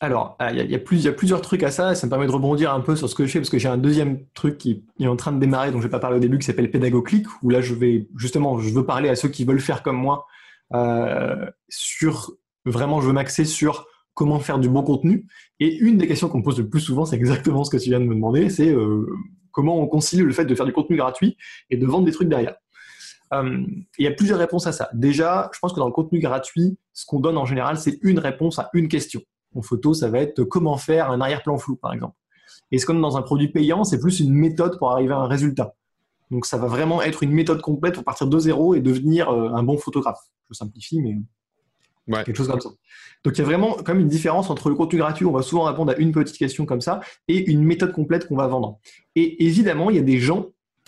[0.00, 1.96] alors, il y, a, plusieurs trucs à ça.
[1.96, 3.66] Ça me permet de rebondir un peu sur ce que je fais parce que j'ai
[3.66, 6.20] un deuxième truc qui est en train de démarrer, dont je vais pas parler au
[6.20, 9.44] début, qui s'appelle Pédagogclick, où là, je vais justement, je veux parler à ceux qui
[9.44, 10.24] veulent faire comme moi
[10.72, 12.30] euh, sur
[12.70, 15.26] vraiment, je veux m'axer sur comment faire du bon contenu.
[15.60, 17.90] Et une des questions qu'on me pose le plus souvent, c'est exactement ce que tu
[17.90, 19.06] viens de me demander, c'est euh,
[19.52, 21.36] comment on concilie le fait de faire du contenu gratuit
[21.70, 22.56] et de vendre des trucs derrière.
[23.34, 23.64] Euh,
[23.98, 24.88] il y a plusieurs réponses à ça.
[24.94, 28.18] Déjà, je pense que dans le contenu gratuit, ce qu'on donne en général, c'est une
[28.18, 29.20] réponse à une question.
[29.54, 32.16] En photo, ça va être comment faire un arrière-plan flou, par exemple.
[32.70, 35.26] Et ce qu'on dans un produit payant, c'est plus une méthode pour arriver à un
[35.26, 35.74] résultat.
[36.30, 39.50] Donc ça va vraiment être une méthode complète pour partir de zéro et devenir euh,
[39.52, 40.20] un bon photographe.
[40.50, 41.16] Je simplifie, mais
[42.08, 42.70] quelque chose comme ça.
[43.24, 45.42] Donc il y a vraiment quand même une différence entre le contenu gratuit, on va
[45.42, 48.78] souvent répondre à une petite question comme ça, et une méthode complète qu'on va vendre.
[49.14, 50.46] Et évidemment, il y a des gens,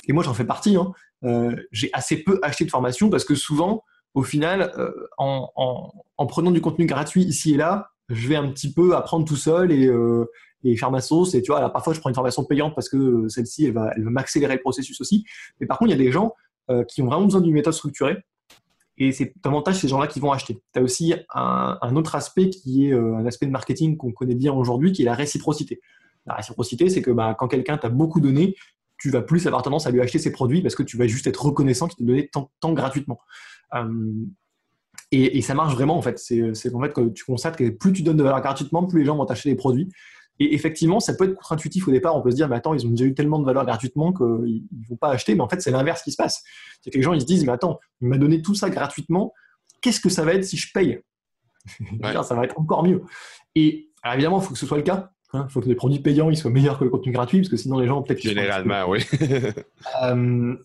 [0.09, 0.93] et moi j'en fais partie, hein,
[1.25, 6.51] euh, j'ai assez peu acheté de formation parce que souvent, au final, euh, en, prenant
[6.51, 9.87] du contenu gratuit ici et là, je vais un petit peu apprendre tout seul et,
[9.87, 10.25] euh,
[10.77, 11.35] faire ma sauce.
[11.35, 14.05] Et tu vois, parfois, je prends une formation payante parce que celle-ci, elle va, elle
[14.05, 15.25] va m'accélérer le processus aussi.
[15.61, 16.35] Mais par contre, il y a des gens
[16.89, 18.17] qui ont vraiment besoin d'une méthode structurée.
[19.01, 20.63] Et c'est davantage ces gens-là qui vont acheter.
[20.75, 24.35] Tu as aussi un, autre aspect qui est euh, un aspect de marketing qu'on connaît
[24.35, 25.81] bien aujourd'hui, qui est la réciprocité.
[26.27, 28.55] La réciprocité, c'est que bah, quand quelqu'un t'a beaucoup donné,
[28.99, 31.27] tu vas plus avoir tendance à lui acheter ses produits parce que tu vas juste
[31.27, 33.19] être reconnaissant qu'il t'a donné tant, gratuitement.
[35.13, 36.19] Et, ça marche vraiment en fait.
[36.19, 39.07] C'est qu'en fait que tu constates que plus tu donnes de valeur gratuitement, plus les
[39.07, 39.89] gens vont t'acheter des produits.
[40.41, 42.17] Et effectivement, ça peut être contre-intuitif au départ.
[42.17, 44.27] On peut se dire, mais attends, ils ont déjà eu tellement de valeur gratuitement qu'ils
[44.27, 45.35] ne vont pas acheter.
[45.35, 46.43] Mais en fait, c'est l'inverse qui se passe.
[46.81, 49.33] C'est que les gens ils se disent, mais attends, il m'a donné tout ça gratuitement.
[49.83, 51.01] Qu'est-ce que ça va être si je paye?
[52.03, 53.03] Ça va être encore mieux.
[53.55, 55.11] Et évidemment, il faut que ce soit le cas.
[55.33, 55.49] Il hein.
[55.49, 57.79] faut que les produits payants ils soient meilleurs que le contenu gratuit, parce que sinon
[57.79, 58.21] les gens peut-être.
[58.21, 59.05] Généralement, oui.
[60.03, 60.57] euh,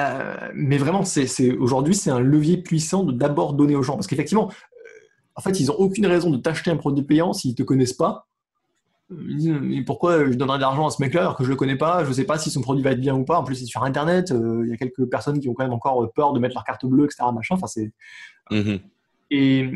[0.00, 3.94] euh, mais vraiment, c'est, aujourd'hui, c'est un levier puissant de d'abord donner aux gens.
[3.94, 4.88] Parce qu'effectivement, euh,
[5.36, 7.92] en fait, ils n'ont aucune raison de t'acheter un produit payant s'ils ne te connaissent
[7.92, 8.28] pas.
[9.10, 11.54] Ils disent, mais pourquoi je donnerais de l'argent à ce mec-là alors que je ne
[11.54, 13.38] le connais pas Je ne sais pas si son produit va être bien ou pas.
[13.38, 14.30] En plus, c'est sur Internet.
[14.30, 16.64] Euh, il y a quelques personnes qui ont quand même encore peur de mettre leur
[16.64, 17.24] carte bleue, etc.
[17.34, 17.56] Machin.
[17.56, 17.92] Enfin, c'est...
[18.50, 18.80] Mm-hmm.
[19.32, 19.70] Et,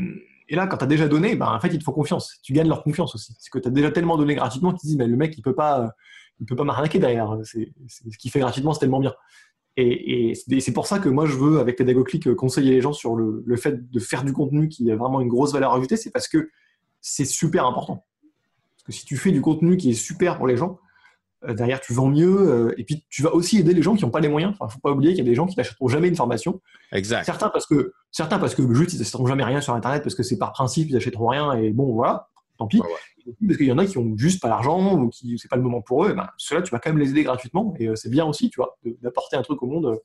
[0.48, 2.38] et, là, quand tu as déjà donné, ben, en fait, il te faut confiance.
[2.42, 3.34] Tu gagnes leur confiance aussi.
[3.38, 5.44] C'est que tu as déjà tellement donné gratuitement qu'ils disent, mais le mec, il ne
[5.44, 5.94] peut pas,
[6.40, 7.36] il peut pas m'arnaquer derrière.
[7.42, 9.14] C'est, ce qu'il fait gratuitement, c'est tellement bien.
[9.76, 13.16] Et, c'est pour ça que moi, je veux, avec Pédagogclick, euh, conseiller les gens sur
[13.16, 15.96] le, fait de faire du contenu qui a vraiment une grosse valeur ajoutée.
[15.96, 16.50] C'est parce que
[17.00, 18.04] c'est super important.
[18.84, 20.78] Parce que si tu fais du contenu qui est super pour les gens,
[21.48, 22.36] euh, derrière, tu vends mieux.
[22.40, 24.54] Euh, et puis, tu vas aussi aider les gens qui n'ont pas les moyens.
[24.60, 26.60] Il ne faut pas oublier qu'il y a des gens qui n'achèteront jamais une formation.
[26.92, 27.24] Exact.
[27.24, 30.22] Certains parce que, certains parce que juste, ils n'achèteront jamais rien sur Internet parce que
[30.22, 31.52] c'est par principe, ils n'achèteront rien.
[31.54, 32.80] Et bon, voilà, tant pis.
[33.46, 35.62] Parce qu'il y en a qui ont juste pas l'argent ou qui c'est pas le
[35.62, 36.12] moment pour eux.
[36.12, 38.56] Ben, Ceux-là, tu vas quand même les aider gratuitement et euh, c'est bien aussi, tu
[38.56, 39.98] vois, d'apporter un truc au monde.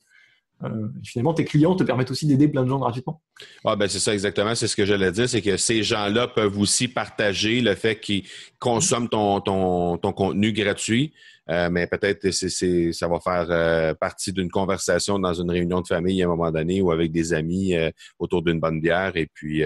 [0.64, 3.22] Euh, finalement, tes clients te permettent aussi d'aider plein de gens gratuitement.
[3.64, 6.58] Ah ben c'est ça exactement, c'est ce que j'allais dire, c'est que ces gens-là peuvent
[6.60, 8.26] aussi partager le fait qu'ils
[8.60, 11.14] consomment ton, ton, ton, contenu gratuit,
[11.50, 16.22] euh, mais peut-être c'est, ça va faire partie d'une conversation dans une réunion de famille
[16.22, 17.74] à un moment donné ou avec des amis
[18.18, 19.64] autour d'une bonne bière, et puis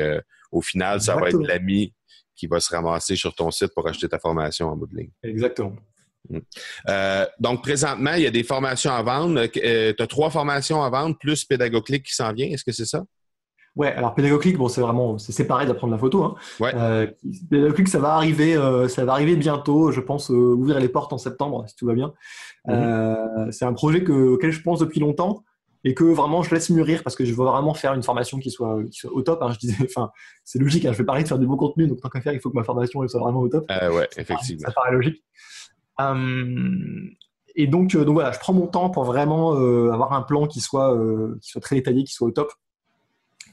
[0.52, 1.92] au final, ça va être l'ami
[2.36, 5.12] qui va se ramasser sur ton site pour acheter ta formation en bout de ligne.
[5.24, 5.76] Exactement.
[6.30, 6.40] Hmm.
[6.90, 9.40] Euh, donc, présentement, il y a des formations à vendre.
[9.42, 12.48] Euh, tu as trois formations à vendre, plus Pédagogclick qui s'en vient.
[12.48, 13.04] Est-ce que c'est ça?
[13.76, 16.24] Ouais, alors Pédagogclick, bon, c'est vraiment c'est séparé d'apprendre la photo.
[16.24, 16.36] Hein.
[16.60, 16.72] Ouais.
[16.76, 17.08] Euh,
[17.50, 18.56] Pédagogclick, ça va arriver,
[18.88, 19.92] ça va arriver bientôt.
[19.92, 22.14] Je pense ouvrir les portes en septembre, si tout va bien.
[22.66, 23.52] Mhm.
[23.52, 25.44] c'est un projet auquel je pense depuis longtemps
[25.84, 28.52] et que vraiment je laisse mûrir parce que je veux vraiment faire une formation qui
[28.52, 29.42] soit, qui soit au top.
[29.42, 29.52] Hein.
[29.54, 30.12] Je disais, enfin,
[30.44, 30.86] c'est logique.
[30.86, 32.50] Hein, je vais parler de faire du bon contenu, donc tant qu'à faire, il faut
[32.50, 33.66] que ma formation elle soit vraiment au top.
[33.70, 34.68] Euh, ouais, effectivement.
[34.68, 35.24] Ça, paraît logique.
[35.98, 37.10] Hum,
[37.56, 40.48] et donc, euh, donc voilà, je prends mon temps pour vraiment euh, avoir un plan
[40.48, 42.52] qui soit, euh, qui soit très détaillé, qui soit au top.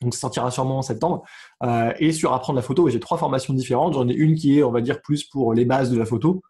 [0.01, 1.25] Donc, ça sortira sûrement en septembre.
[1.63, 3.93] Euh, et sur apprendre la photo, j'ai trois formations différentes.
[3.95, 6.43] J'en ai une qui est, on va dire, plus pour les bases de la photo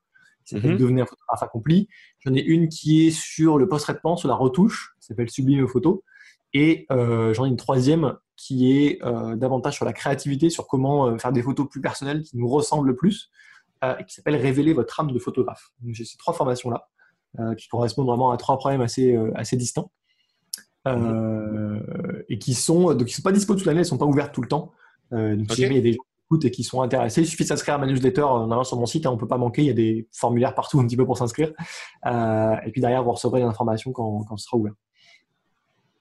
[0.45, 0.79] qui s'appelle mhm.
[0.79, 1.89] Devenir photographe accompli.
[2.21, 6.05] J'en ai une qui est sur le post-traitement, sur la retouche, qui s'appelle Sublime photo.
[6.53, 11.07] Et euh, j'en ai une troisième qui est euh, davantage sur la créativité, sur comment
[11.07, 13.31] euh, faire des photos plus personnelles qui nous ressemblent le plus,
[14.07, 15.71] qui s'appelle Révéler votre âme de photographe.
[15.89, 16.89] J'ai ces trois formations-là,
[17.57, 19.89] qui correspondent vraiment à trois problèmes assez, assez distincts.
[20.87, 24.49] et qui sont donc sont pas dispo toute l'année, elles sont pas ouvertes tout le
[24.49, 24.73] temps.
[25.13, 26.05] donc si jamais il y a des gens
[26.43, 28.87] et qui sont intéressés, il suffit de s'inscrire à ma newsletter en allant sur mon
[28.87, 29.07] site.
[29.07, 31.05] Hein, on ne peut pas manquer, il y a des formulaires partout un petit peu
[31.05, 31.53] pour s'inscrire.
[32.07, 34.75] Euh, et puis derrière, vous recevrez l'information quand, quand ce sera ouvert.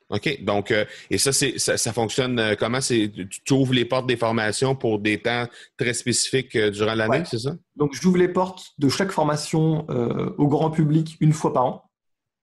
[0.09, 0.43] OK?
[0.43, 2.81] Donc, euh, et ça, ça, fonctionne euh, comment?
[2.81, 3.11] C'est,
[3.45, 5.45] tu ouvres les portes des formations pour des temps
[5.77, 7.55] très spécifiques durant l'année, c'est ça?
[7.75, 9.87] Donc, j'ouvre les portes de chaque formation
[10.37, 11.83] au grand public une fois par an.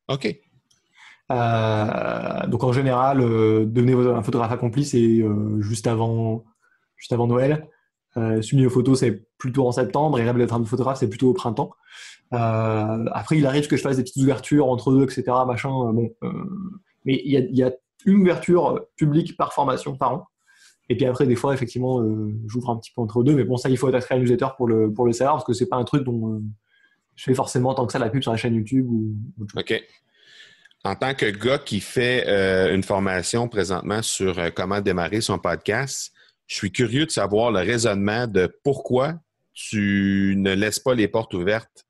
[0.09, 0.27] OK.
[2.49, 5.23] donc, en général, devenez un photographe accompli, c'est
[5.61, 6.45] juste, avant,
[6.97, 7.69] juste avant Noël.
[8.17, 11.35] Euh, Sublime Photo, c'est plutôt en septembre et Rêve d'être un photographe, c'est plutôt au
[11.35, 11.71] printemps.
[12.33, 15.25] Euh, après, il arrive que je fasse des petites ouvertures entre deux, etc.
[15.47, 16.31] Machin, euh, bon, euh,
[17.07, 17.73] mais il y a, y a,
[18.05, 20.27] une ouverture publique par formation par an.
[20.89, 23.35] Et puis après, des fois, effectivement, euh, j'ouvre un petit peu entre deux.
[23.35, 25.45] Mais bon, ça, il faut être inscrit à newsletter pour le, pour le savoir parce
[25.45, 26.41] que c'est pas un truc dont euh,
[27.17, 29.63] je fais forcément tant que ça la pub sur la chaîne YouTube ou autre chose.
[29.63, 29.83] OK.
[30.85, 35.39] En tant que gars qui fait euh, une formation présentement sur euh, comment démarrer son
[35.39, 36.13] podcast,
[36.47, 39.15] je suis curieux de savoir le raisonnement de pourquoi
[39.53, 41.87] tu ne laisses pas les portes ouvertes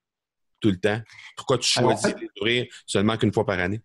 [0.61, 1.01] tout le temps.
[1.37, 3.83] Pourquoi tu choisis Alors, en fait- d'ouvrir seulement qu'une fois par année?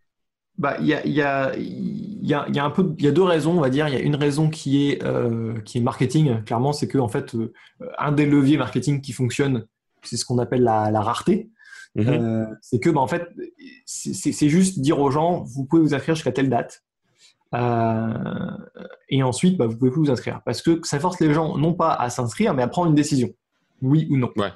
[0.62, 2.94] Bah, il y a, il y, a, il y, a, il y a un peu,
[3.00, 3.88] il y a deux raisons, on va dire.
[3.88, 6.44] Il y a une raison qui est, euh, qui est marketing.
[6.44, 7.52] Clairement, c'est que en fait, euh,
[7.98, 9.66] un des leviers marketing qui fonctionne,
[10.04, 11.50] c'est ce qu'on appelle la, la rareté.
[11.96, 12.08] Mhm.
[12.08, 13.28] Euh, c'est que, bah, en fait,
[13.88, 16.84] c'est juste dire aux gens, vous pouvez vous inscrire jusqu'à telle date.
[19.10, 20.42] Et ensuite, bah, vous pouvez plus vous inscrire.
[20.46, 23.30] Parce que ça force les gens, non pas à s'inscrire, mais à prendre une décision.
[23.82, 24.30] Oui ou non.
[24.36, 24.52] Ouais.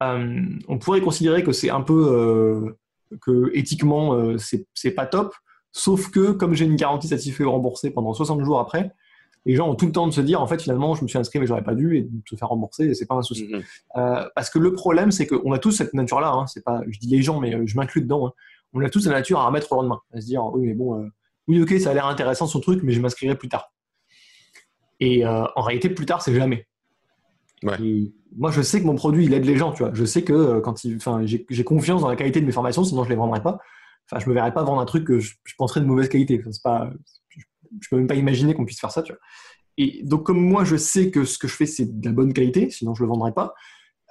[0.00, 2.76] On pourrait considérer que c'est un peu,
[3.20, 5.34] que éthiquement, euh, c'est pas top.
[5.72, 8.92] Sauf que, comme j'ai une garantie satisfait ou remboursée pendant 60 jours après,
[9.46, 11.18] les gens ont tout le temps de se dire, en fait, finalement, je me suis
[11.18, 13.46] inscrit, mais j'aurais pas dû, et de se faire rembourser, et c'est pas un souci.
[13.48, 13.62] Mhm.
[13.96, 16.30] Euh, parce que le problème, c'est qu'on a tous cette nature-là.
[16.30, 18.28] Hein, c'est pas, je dis les gens, mais euh, je m'inclus dedans.
[18.28, 18.32] hein.
[18.72, 21.00] On a tous la nature à remettre au lendemain, à se dire oui, mais bon,
[21.00, 21.08] euh,
[21.46, 23.72] oui, ok, ça a l'air intéressant son truc, mais je m'inscrirai plus tard.
[25.00, 26.66] Et euh, en réalité, plus tard, c'est jamais.
[28.36, 29.72] Moi, je sais que mon produit, il aide les gens.
[29.72, 32.46] Tu vois, je sais que euh, quand il, enfin, j'ai confiance dans la qualité de
[32.46, 33.58] mes formations, sinon je les vendrais pas.
[34.10, 36.40] Enfin, je me verrais pas vendre un truc que je, je penserais de mauvaise qualité.
[36.40, 36.90] Enfin, pas,
[37.80, 39.02] je, peux même pas imaginer qu'on puisse faire ça.
[39.02, 39.20] Tu vois.
[39.78, 42.32] Et donc, comme moi, je sais que ce que je fais, c'est de la bonne
[42.32, 43.54] qualité, sinon je le vendrais pas.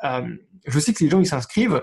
[0.04, 0.28] Euh,
[0.68, 1.82] je sais que les gens, ils s'inscrivent,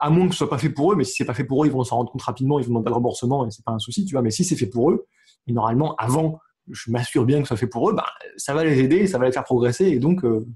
[0.00, 1.62] à moins que ce soit pas fait pour eux, mais si c'est pas fait pour
[1.62, 3.72] eux, ils vont s'en rendre compte rapidement, ils vont demander le remboursement et c'est pas
[3.72, 4.22] un souci, tu vois.
[4.22, 5.06] Mais si c'est fait pour eux,
[5.46, 8.06] et normalement, avant, je m'assure bien que ce soit fait pour eux, bah,
[8.36, 10.46] ça va les aider, ça va les faire progresser et donc, euh,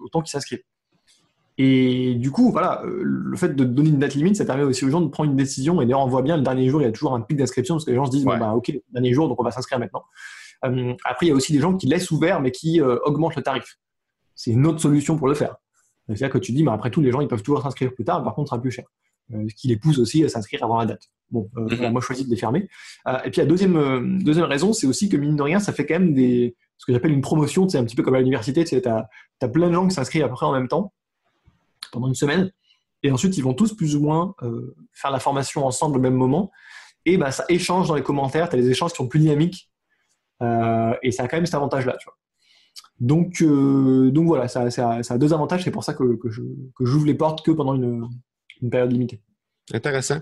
[0.00, 0.62] autant qu'ils s'inscrivent.
[1.58, 4.84] Et du coup, voilà, euh, le fait de donner une date limite, ça permet aussi
[4.84, 5.80] aux gens de prendre une décision.
[5.82, 7.74] Et d'ailleurs, on voit bien, le dernier jour, il y a toujours un pic d'inscription
[7.74, 8.38] parce que les gens se disent, Ouais.
[8.38, 10.02] bah, ok, dernier jour, donc on va s'inscrire maintenant.
[10.64, 13.36] Euh, après, il y a aussi des gens qui laissent ouvert, mais qui euh, augmentent
[13.36, 13.78] le tarif.
[14.34, 15.56] C'est une autre solution pour le faire.
[16.06, 18.24] C'est-à-dire que tu dis, mais après tout, les gens, ils peuvent toujours s'inscrire plus tard,
[18.24, 18.84] par contre, ça sera plus cher.
[19.34, 21.02] Euh, ce qui les pousse aussi à s'inscrire avant la date.
[21.30, 22.68] Bon, voilà, moi, je choisis de les fermer.
[23.24, 25.98] Et puis, la deuxième, deuxième raison, c'est aussi que, mine de rien, ça fait quand
[25.98, 28.74] même des, ce que j'appelle une promotion, c'est un petit peu comme à l'université, tu
[28.74, 30.92] as, plein de gens qui s'inscrivent à peu près en même temps,
[31.92, 32.50] pendant une semaine,
[33.04, 36.16] et ensuite, ils vont tous plus ou moins euh, faire la formation ensemble au même
[36.16, 36.50] moment,
[37.04, 39.70] et bah, ça échange dans les commentaires, tu as des échanges qui sont plus dynamiques,
[40.42, 41.96] euh, et ça a quand même cet avantage-là.
[42.98, 47.14] Donc, euh, donc voilà, ça, a deux avantages, c'est pour ça que, que j'ouvre les
[47.14, 48.08] portes que pendant une,
[48.72, 49.20] période limitée.
[49.72, 50.18] Intéressant.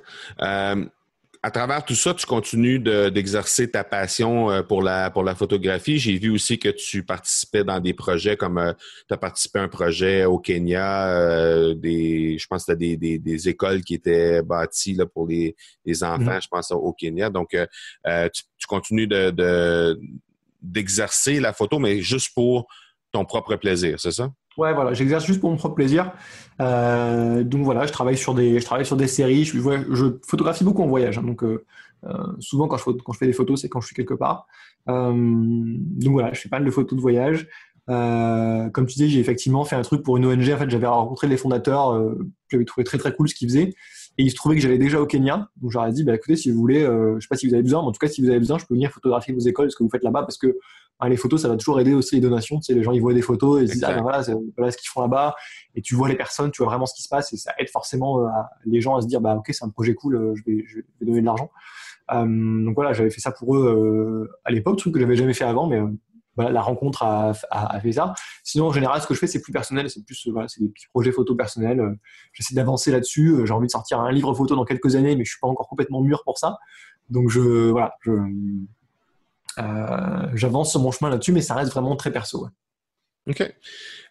[1.43, 5.35] À travers tout ça, tu continues de- d'exercer ta passion euh, pour la, pour la
[5.35, 5.99] photographie.
[5.99, 8.75] J'ai vu aussi que tu participais dans des projets comme
[9.09, 12.97] tu as participé à un projet au Kenya, euh, des, je pense que c'était des,
[12.97, 16.43] des, des écoles qui étaient bâties là, pour les, les enfants, Mhm.
[16.43, 17.31] je pense, au Kenya.
[17.31, 17.67] Donc, euh,
[18.07, 19.99] euh, tu, tu continues de, de-
[20.61, 22.67] d'exercer la photo, mais juste pour
[23.13, 24.31] ton propre plaisir, c'est ça?
[24.57, 26.13] Ouais, voilà, j'exerce juste pour mon propre plaisir.
[26.61, 29.45] Euh, donc voilà, je travaille sur des, je travaille sur des séries.
[29.45, 31.19] Je, je photographie beaucoup en voyage.
[31.19, 31.65] hein, donc euh,
[32.05, 34.47] euh, souvent quand je, fais des photos, c'est quand je suis quelque part.
[34.89, 37.49] Euh, donc voilà, je fais pas mal de photos de voyage.
[37.89, 40.51] Euh, comme tu disais, j'ai effectivement fait un truc pour une ONG.
[40.53, 41.93] En fait, j'avais rencontré les fondateurs.
[41.93, 43.75] Euh, j'avais trouvé très très cool ce qu'ils faisaient.
[44.19, 45.49] Et il se trouvait que j'allais déjà au Kenya.
[45.63, 47.81] Donc j'aurais dit, bah, écoutez, si vous voulez, je sais pas si vous avez besoin,
[47.83, 49.77] mais en tout cas, si vous avez besoin, je peux venir photographier vos écoles, ce
[49.77, 50.59] que vous faites là-bas, parce que
[51.01, 52.57] bah, les photos, ça va toujours aider aussi les donations.
[52.59, 54.23] Tu sais, les gens, ils voient des photos et ils se disent, ah ben voilà,
[54.57, 55.35] voilà ce qu'ils font là-bas.
[55.75, 57.71] Et tu vois les personnes, tu vois vraiment ce qui se passe et ça aide
[57.71, 58.29] forcément euh,
[58.67, 60.77] les gens à se dire, bah ok, c'est un projet cool, euh, je vais, je
[60.79, 61.51] vais donner de l'argent.
[62.13, 63.67] Euh, donc voilà, j'avais fait ça pour eux
[64.29, 65.81] euh, à l'époque, truc que j'avais jamais fait avant, mais
[66.37, 68.15] voilà, la rencontre a, a- a fait ça.
[68.45, 70.69] Sinon, en général, ce que je fais, c'est plus personnel, c'est plus voilà, c'est des
[70.69, 71.99] petits projets photos personnels.
[72.33, 73.37] J'essaie d'avancer là-dessus.
[73.45, 75.69] J'ai envie de sortir un livre photo dans quelques années, mais je suis pas encore
[75.69, 76.59] complètement mûr pour ça.
[77.11, 78.13] Donc je voilà, je
[79.57, 82.49] j'avance sur mon chemin là-dessus, mais ça reste vraiment très perso.
[83.29, 83.53] OK.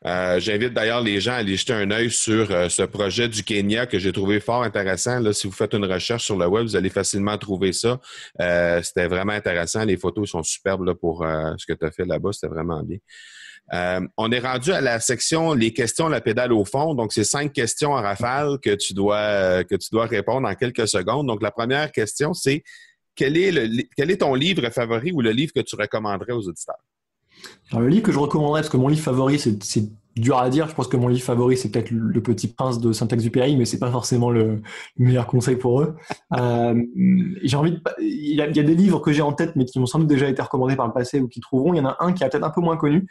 [0.05, 3.43] Euh, J'invite d'ailleurs les gens à aller jeter un œil sur euh, ce projet du
[3.43, 5.19] Kenya que j'ai trouvé fort intéressant.
[5.19, 7.99] Là, si vous faites une recherche sur le web, vous allez facilement trouver ça.
[8.39, 9.83] Euh, C'était vraiment intéressant.
[9.83, 12.31] Les photos sont superbes là, pour euh, ce que tu as fait là-bas.
[12.31, 12.97] C'était vraiment bien.
[13.73, 16.95] Euh, on est rendu à la section les questions, la pédale au fond.
[16.95, 20.55] Donc, c'est cinq questions en rafale que tu dois euh, que tu dois répondre en
[20.55, 21.27] quelques secondes.
[21.27, 22.63] Donc, la première question, c'est
[23.19, 26.83] quel est ton livre favori ou le livre que tu recommanderais aux auditeurs?
[27.71, 30.67] Alors, le livre que je recommanderais, parce que mon livre favori, c'est dur à dire.
[30.67, 33.79] Je pense que mon livre favori, c'est peut-être Le Petit Prince de Saint-Exupéry, mais c'est
[33.79, 34.61] pas forcément le,
[34.97, 35.95] meilleur conseil pour eux.
[36.37, 36.81] Euh,
[37.43, 39.85] j'ai envie de, il y, a, des livres que j'ai en tête, mais qui m'ont
[39.85, 41.73] sans doute déjà été recommandés par le passé ou qui trouveront.
[41.73, 43.07] Il y en a un qui est peut-être un peu moins connu,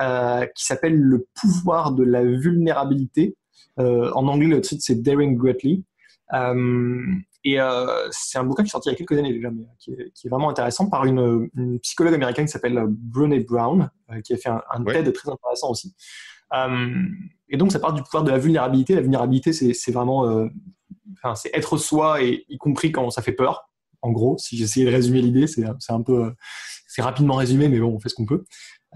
[0.00, 3.36] euh, qui s'appelle Le pouvoir de la vulnérabilité.
[3.78, 5.84] Euh, en anglais, le titre c'est Daring Greatly.
[7.42, 9.64] Et euh, c'est un bouquin qui est sorti il y a quelques années déjà, mais
[9.78, 11.48] qui est, vraiment intéressant par une,
[11.82, 15.70] psychologue américaine qui s'appelle Brené Brown, euh, qui a fait un, un TED très intéressant
[15.70, 15.94] aussi.
[16.52, 16.94] Euh,
[17.48, 18.94] et donc, ça part du pouvoir de la vulnérabilité.
[18.94, 20.48] La vulnérabilité, c'est vraiment,
[21.14, 23.70] enfin, c'est être soi, et y compris quand ça fait peur.
[24.02, 26.32] En gros, si j'essayais de résumer l'idée, c'est un peu,
[26.86, 28.44] c'est rapidement résumé, mais bon, on fait ce qu'on peut.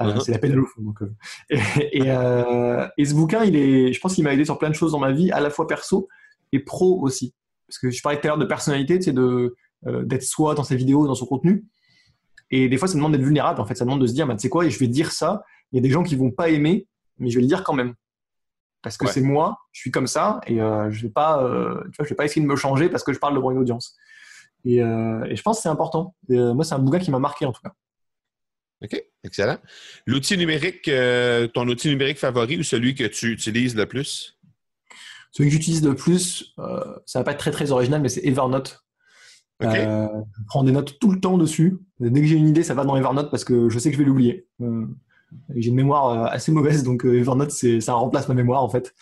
[0.00, 0.20] Uh-huh.
[0.20, 0.68] C'est la peine à l'eau.
[1.92, 2.09] Et,
[2.98, 4.98] et, ce bouquin, il est, je pense qu'il m'a aidé sur plein de choses dans
[4.98, 6.09] ma vie, à la fois perso
[6.52, 7.35] et pro aussi
[7.66, 10.64] parce que je parlais tout à l'heure de personnalité, c'est de euh, d'être soi dans
[10.64, 11.64] ses vidéos, dans son contenu.
[12.50, 13.61] Et des fois, ça demande d'être vulnérable.
[13.61, 15.44] En fait, ça demande de se dire, bah, tu sais quoi, je vais dire ça.
[15.72, 16.87] Il y a des gens qui vont pas aimer,
[17.18, 17.94] mais je vais le dire quand même.
[18.83, 21.96] Parce que c'est moi, je suis comme ça, et euh, je vais pas, euh, tu
[21.96, 23.96] vois, je vais pas essayer de me changer parce que je parle devant une audience.
[24.66, 26.14] Et, et je pense que c'est important.
[26.29, 27.72] moi, c'est un bouquin qui m'a marqué en tout cas.
[28.83, 29.59] OK, excellent.
[30.07, 30.90] L'outil numérique,
[31.53, 34.34] ton outil numérique favori ou celui que tu utilises le plus?
[35.35, 38.25] Celui que j'utilise le plus, euh, ça va pas être très très original, mais c'est
[38.25, 38.85] Evernote.
[39.62, 40.07] Euh,
[40.38, 41.81] je prends des notes tout le temps dessus.
[41.99, 44.01] Dès que j'ai une idée, ça va dans Evernote parce que je sais que je
[44.01, 44.47] vais l'oublier.
[44.61, 44.87] Euh,
[45.57, 48.94] j'ai une mémoire assez mauvaise, donc Evernote, ça remplace ma mémoire en fait.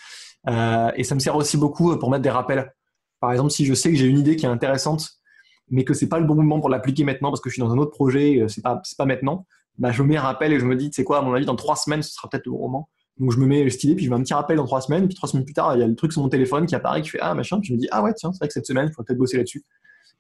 [0.97, 2.73] et ça me sert aussi beaucoup pour mettre des rappels.
[3.21, 5.11] Par exemple, si je sais que j'ai une idée qui est intéressante,
[5.69, 7.71] mais que c'est pas le bon moment pour l'appliquer maintenant parce que je suis dans
[7.71, 10.77] un autre projet, c'est pas pas maintenant, bah, je mets un rappel et je me
[10.77, 12.89] dis, c'est quoi, à mon avis, dans trois semaines, ce sera peut-être le bon moment.
[13.19, 15.07] Donc je me mets cette idée, puis je mets un petit rappel dans trois semaines,
[15.07, 17.03] puis trois semaines plus tard, il y a le truc sur mon téléphone qui apparaît,
[17.03, 18.67] qui fait ah machin, puis je me dis ah ouais tiens c'est vrai que cette
[18.67, 19.65] semaine il faut peut-être bosser là-dessus.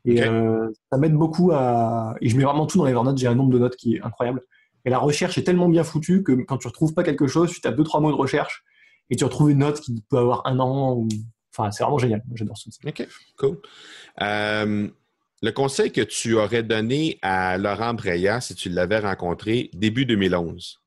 [0.04, 3.34] Et euh, ça m'aide beaucoup à et je mets vraiment tout dans Evernote, j'ai un
[3.34, 4.42] nombre de notes qui est incroyable.
[4.84, 7.60] Et la recherche est tellement bien foutue que quand tu retrouves pas quelque chose, tu
[7.60, 8.64] tapes deux trois mots de recherche
[9.10, 10.94] et tu retrouves une note qui peut avoir un an.
[10.94, 11.08] Ou...
[11.56, 12.70] Enfin c'est vraiment génial, j'adore ça.
[12.86, 13.06] Ok,
[13.38, 13.58] cool.
[14.20, 14.88] Euh,
[15.40, 20.80] le conseil que tu aurais donné à Laurent Breillat si tu l'avais rencontré début 2011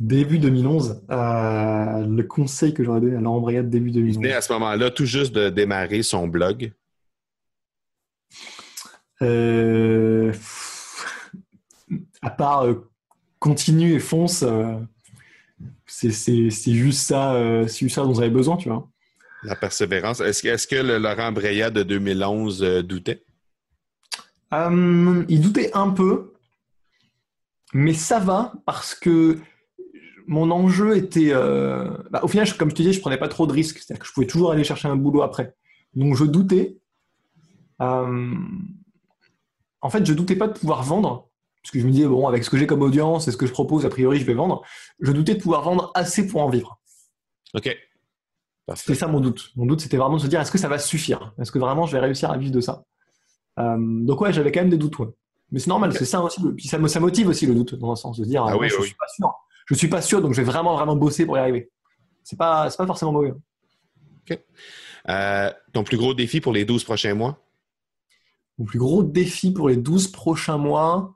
[0.00, 1.02] début 2011.
[1.10, 4.16] Euh, le conseil que j'aurais donné à Laurent Briat début 2011.
[4.16, 6.72] Il venait à ce moment-là tout juste de démarrer son blog.
[9.22, 10.32] Euh,
[12.22, 12.88] à part euh,
[13.40, 14.44] continue et fonce,
[15.86, 17.34] c'est juste ça,
[17.66, 18.88] c'est ça dont vous avez besoin, tu vois.
[19.42, 20.20] La persévérance.
[20.20, 23.24] Est-ce est que le Laurent Breillat de 2011 doutait?
[24.50, 26.32] il doutait un peu,
[27.74, 29.38] mais ça va parce que
[30.28, 31.30] mon enjeu était.
[31.32, 33.78] Euh, bah, au final, comme je te disais, je prenais pas trop de risques.
[33.78, 35.54] C'est-à-dire que je pouvais toujours aller chercher un boulot après.
[35.94, 36.76] Donc, je doutais.
[37.80, 38.34] Euh,
[39.80, 41.28] en fait, je doutais pas de pouvoir vendre.
[41.62, 43.46] Parce que je me disais, bon, avec ce que j'ai comme audience et ce que
[43.46, 44.62] je propose, a priori, je vais vendre.
[45.00, 46.78] Je doutais de pouvoir vendre assez pour en vivre.
[47.54, 47.76] OK.
[48.74, 49.50] C'était ça mon doute.
[49.56, 51.32] Mon doute, c'était vraiment de se dire, est-ce que ça va suffire?
[51.40, 52.84] Est-ce que vraiment je vais réussir à vivre de ça?
[53.58, 54.94] Euh, Donc, ouais, j'avais quand même des doutes.
[55.50, 56.40] Mais c'est normal, c'est ça aussi.
[56.54, 58.68] Puis ça, ça motive aussi le doute, dans un sens, de se dire, ah, oui,
[58.68, 59.32] je suis pas sûr
[59.68, 61.70] je suis pas sûr, donc je vais vraiment, vraiment bosser pour y arriver.
[62.24, 63.32] C'est pas, pas forcément mauvais.
[64.30, 64.38] OK.
[65.08, 67.44] Euh, ton plus gros défi pour les 12 prochains mois?
[68.58, 71.14] Mon plus gros défi pour les 12 prochains mois,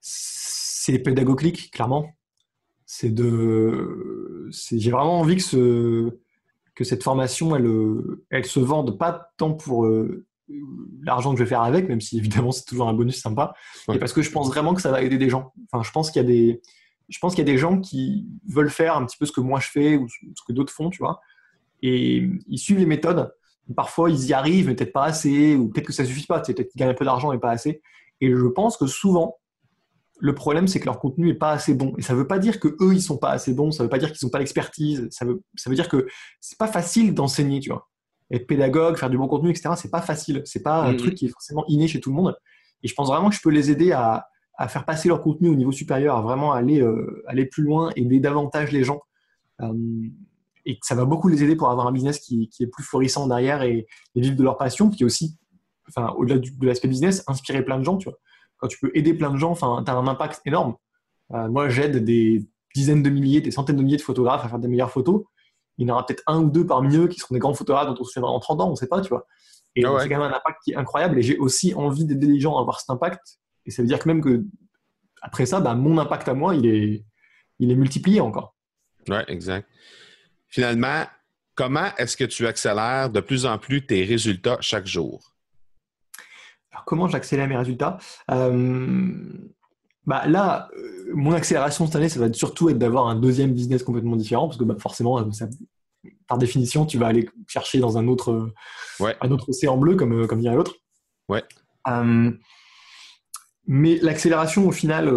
[0.00, 2.08] c'est les pédagogiques, clairement.
[2.86, 4.50] C'est de.
[4.50, 6.10] J'ai vraiment envie que, ce,
[6.74, 7.70] que cette formation, elle,
[8.30, 10.26] elle se vende pas tant pour euh,
[11.02, 13.54] l'argent que je vais faire avec, même si évidemment c'est toujours un bonus sympa,
[13.88, 15.52] mais parce que je pense vraiment que ça va aider des gens.
[15.70, 16.60] Enfin, je pense qu'il y a des
[17.08, 19.40] je pense qu'il y a des gens qui veulent faire un petit peu ce que
[19.40, 21.20] moi je fais ou ce que d'autres font, tu vois.
[21.82, 23.32] Et ils suivent les méthodes.
[23.76, 26.40] Parfois, ils y arrivent, mais peut-être pas assez, ou peut-être que ça suffit pas.
[26.40, 27.82] Peut-être qu'ils gagnent un peu d'argent, mais pas assez.
[28.20, 29.38] Et je pense que souvent,
[30.18, 31.94] le problème, c'est que leur contenu est pas assez bon.
[31.98, 33.70] Et ça veut pas dire que eux, ils sont pas assez bons.
[33.70, 35.08] Ça veut pas dire qu'ils n'ont pas l'expertise.
[35.10, 36.06] Ça veut, ça veut dire que
[36.40, 37.88] c'est pas facile d'enseigner, tu vois.
[38.30, 39.70] Être pédagogue, faire du bon contenu, etc.
[39.76, 40.42] C'est pas facile.
[40.44, 40.96] C'est pas un mmh.
[40.96, 42.36] truc qui est forcément inné chez tout le monde.
[42.82, 45.48] Et je pense vraiment que je peux les aider à, à faire passer leur contenu
[45.48, 49.00] au niveau supérieur, à vraiment aller, euh, aller plus loin, aider davantage les gens.
[49.60, 49.72] Euh,
[50.64, 52.84] et que ça va beaucoup les aider pour avoir un business qui, qui est plus
[52.84, 55.36] florissant derrière et, vivre de leur passion, qui est aussi,
[55.88, 57.96] enfin, au-delà de l'aspect business, inspirer plein de gens.
[57.96, 58.18] Tu vois.
[58.58, 60.76] Quand tu peux aider plein de gens, tu as un impact énorme.
[61.32, 64.58] Euh, moi, j'aide des dizaines de milliers, des centaines de milliers de photographes à faire
[64.58, 65.24] des meilleures photos.
[65.78, 67.88] Il y en aura peut-être un ou deux parmi eux qui seront des grands photographes
[67.88, 69.26] dont on se souviendra dans 30 ans, on ne sait pas, tu vois.
[69.74, 71.18] Et ah c'est quand même un impact qui est incroyable.
[71.18, 73.98] Et j'ai aussi envie d'aider les gens à avoir cet impact et ça veut dire
[73.98, 74.44] que même que
[75.20, 77.04] après ça, bah, mon impact à moi, il est,
[77.58, 78.56] il est multiplié encore.
[79.08, 79.68] Oui, exact.
[80.48, 81.04] Finalement,
[81.54, 85.34] comment est-ce que tu accélères de plus en plus tes résultats chaque jour?
[86.72, 87.98] Alors, comment j'accélère mes résultats?
[88.30, 89.14] Euh,
[90.04, 93.82] bah là, euh, mon accélération cette année, ça va surtout être d'avoir un deuxième business
[93.82, 95.30] complètement différent, parce que bah, forcément, euh,
[96.26, 98.52] par définition, tu vas aller chercher dans un autre,
[99.00, 100.74] un autre océan bleu, comme, comme dirait l'autre.
[101.28, 101.44] Ouais.
[103.66, 105.12] Mais l'accélération, au final,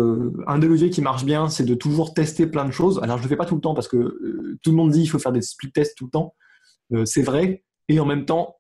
[0.48, 3.00] un des leviers qui marche bien, c'est de toujours tester plein de choses.
[3.02, 5.02] Alors, je ne le fais pas tout le temps parce que tout le monde dit
[5.02, 6.36] qu'il faut faire des split tests tout le temps.
[7.06, 8.56] c'est vrai, et en même temps,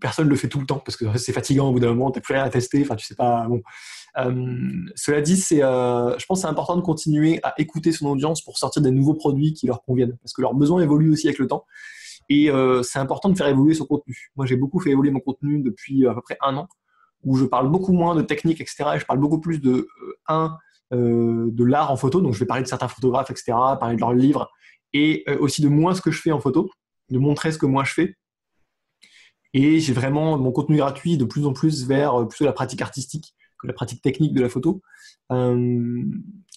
[0.00, 2.10] personne ne le fait tout le temps parce que c'est fatigant au bout d'un moment,
[2.10, 3.46] tu n'as plus rien à tester, enfin, tu sais pas.
[3.48, 3.62] Bon.
[4.18, 8.06] Euh, cela dit, c'est, euh, je pense que c'est important de continuer à écouter son
[8.06, 11.26] audience pour sortir des nouveaux produits qui leur conviennent, parce que leurs besoins évoluent aussi
[11.26, 11.64] avec le temps.
[12.28, 14.30] Et euh, c'est important de faire évoluer son contenu.
[14.36, 16.68] Moi, j'ai beaucoup fait évoluer mon contenu depuis à peu près un an,
[17.24, 18.84] où je parle beaucoup moins de technique, etc.
[18.94, 19.88] Et je parle beaucoup plus de
[20.28, 20.56] un
[20.90, 22.22] de l'art en photo.
[22.22, 23.52] Donc, je vais parler de certains photographes, etc.
[23.78, 24.50] Parler de leurs livres
[24.94, 26.70] et aussi de moins ce que je fais en photo,
[27.10, 28.16] de montrer ce que moi je fais.
[29.52, 33.34] Et j'ai vraiment mon contenu gratuit de plus en plus vers plutôt la pratique artistique
[33.58, 34.80] que la pratique technique de la photo.
[35.32, 36.02] Euh,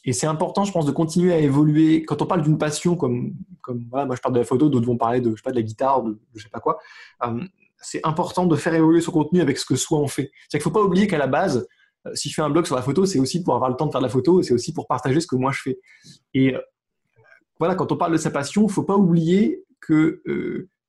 [0.05, 2.03] et c'est important, je pense, de continuer à évoluer.
[2.03, 4.85] Quand on parle d'une passion, comme, comme voilà, moi je parle de la photo, d'autres
[4.85, 6.79] vont parler de, je sais pas, de la guitare, de, je sais pas quoi.
[7.23, 7.43] Euh,
[7.81, 10.31] c'est important de faire évoluer son contenu avec ce que soit on fait.
[10.49, 11.67] C'est qu'il faut pas oublier qu'à la base,
[12.07, 13.87] euh, si je fais un blog sur la photo, c'est aussi pour avoir le temps
[13.87, 15.79] de faire de la photo et c'est aussi pour partager ce que moi je fais.
[16.33, 16.55] Et
[17.59, 20.21] voilà, quand on parle de sa passion, il faut pas oublier que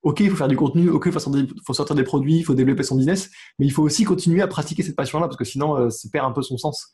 [0.03, 2.83] ok, il faut faire du contenu, ok, il faut sortir, des, produits, il faut développer
[2.83, 5.91] son business, mais il faut aussi continuer à pratiquer cette passion-là parce que sinon, euh,
[5.91, 6.93] ça perd un peu son sens.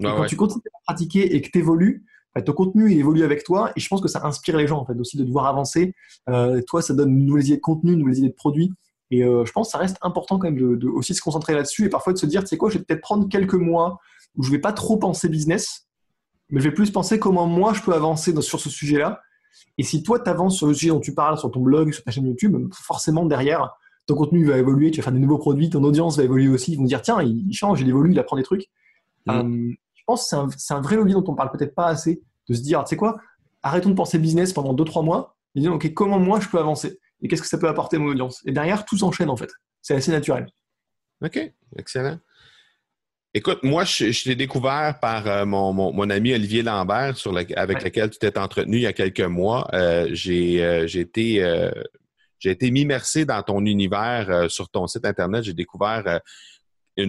[0.00, 3.44] quand tu continues à pratiquer et que tu évolues, bah, ton contenu il évolue avec
[3.44, 5.94] toi et je pense que ça inspire les gens en fait aussi de devoir avancer.
[6.28, 8.72] Euh, toi, ça donne une nouvelle idée de contenu, une nouvelle idée de produit.
[9.10, 11.86] Et euh, je pense que ça reste important quand même de, aussi se concentrer là-dessus
[11.86, 13.98] et parfois de se dire, tu sais quoi, je vais peut-être prendre quelques mois
[14.36, 15.88] où je vais pas trop penser business,
[16.50, 19.20] mais je vais plus penser comment moi je peux avancer sur ce sujet-là
[19.76, 22.04] et si toi, tu avances sur le sujet dont tu parles, sur ton blog, sur
[22.04, 25.70] ta chaîne YouTube, forcément derrière, ton contenu va évoluer, tu vas faire des nouveaux produits,
[25.70, 26.72] ton audience va évoluer aussi.
[26.72, 28.66] Ils vont dire, tiens, il change, il évolue, il apprend des trucs.
[29.26, 29.30] Mm.
[29.30, 32.54] Euh, je pense que c'est un, vrai levier dont on parle peut-être pas assez, de
[32.54, 33.18] se dire, tu sais quoi,
[33.62, 36.98] arrêtons de penser business pendant 2-3 mois, et disons, ok, comment moi je peux avancer?
[37.22, 38.42] Et qu'est-ce que ça peut apporter à mon audience?
[38.46, 39.50] Et derrière, tout s'enchaîne en fait.
[39.82, 40.46] C'est assez naturel.
[41.22, 42.18] OK, excellent.
[43.34, 48.18] Écoute, moi, je, t'ai découvert par euh, mon, ami Olivier Lambert, sur avec lequel tu
[48.18, 49.68] t'es entretenu il y a quelques mois.
[49.74, 51.44] Euh, j'ai euh, été,
[52.38, 55.44] j'ai été m'immerser dans ton univers sur ton site Internet.
[55.44, 56.20] J'ai découvert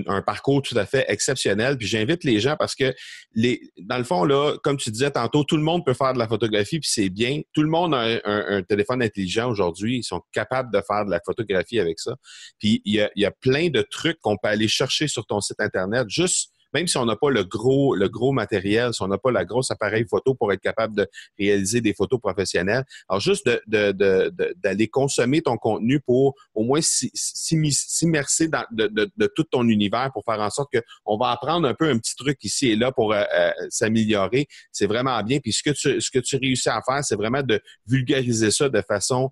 [0.07, 1.77] un parcours tout à fait exceptionnel.
[1.77, 2.93] Puis j'invite les gens parce que,
[3.33, 6.19] les, dans le fond, là, comme tu disais tantôt, tout le monde peut faire de
[6.19, 7.41] la photographie, puis c'est bien.
[7.53, 9.97] Tout le monde a un, téléphone intelligent aujourd'hui.
[9.97, 12.15] Ils sont capables de faire de la photographie avec ça.
[12.59, 15.41] Puis il y a, y a plein de trucs qu'on peut aller chercher sur ton
[15.41, 19.07] site Internet juste même si on n'a pas le gros, le gros matériel, si on
[19.07, 21.07] n'a pas la grosse appareil photo pour être capable de
[21.37, 22.83] réaliser des photos professionnelles.
[23.07, 29.43] Alors, juste d'aller de, de, consommer ton contenu pour au moins s'immerser dans de, tout
[29.43, 32.69] ton univers pour faire en sorte qu'on va apprendre un peu un petit truc ici
[32.69, 34.47] et là pour euh, euh, s'améliorer.
[34.71, 35.39] C'est vraiment bien.
[35.39, 38.69] Puis ce que tu, ce que tu réussis à faire, c'est vraiment de vulgariser ça
[38.69, 39.31] de façon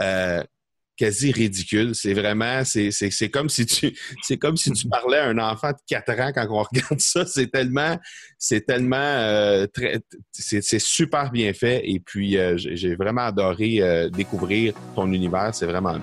[0.00, 0.42] euh,
[1.00, 1.94] quasi ridicule.
[1.94, 5.78] C'est vraiment, c'est, comme si tu, c'est comme si tu parlais à un enfant de
[5.88, 7.24] 4 ans quand on regarde ça.
[7.24, 7.98] C'est tellement,
[8.38, 11.80] c'est tellement, euh, très, c'est, super bien fait.
[11.84, 15.54] Et puis, euh, j'ai vraiment adoré euh, découvrir ton univers.
[15.54, 16.02] C'est vraiment bien.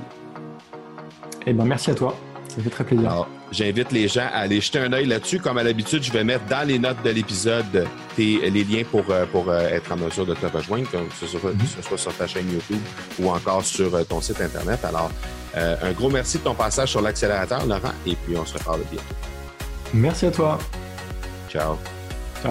[1.46, 2.18] Eh ben, merci à toi.
[2.50, 3.28] Ça fait très plaisir.
[3.52, 5.40] J'invite les gens à aller jeter un œil là-dessus.
[5.40, 7.88] Comme à l'habitude, je vais mettre dans les notes de l'épisode
[8.18, 11.52] les liens pour, euh, pour euh, être en mesure de te rejoindre, que ce soit,
[11.54, 11.98] mhm.
[11.98, 12.82] sur ta chaîne YouTube
[13.20, 14.84] ou encore sur euh, ton site Internet.
[14.84, 15.12] Alors,
[15.56, 19.16] un gros merci de ton passage sur l'accélérateur, Laurent, et puis on se reparle bientôt.
[19.92, 20.60] Merci à toi.
[21.50, 21.78] Ciao.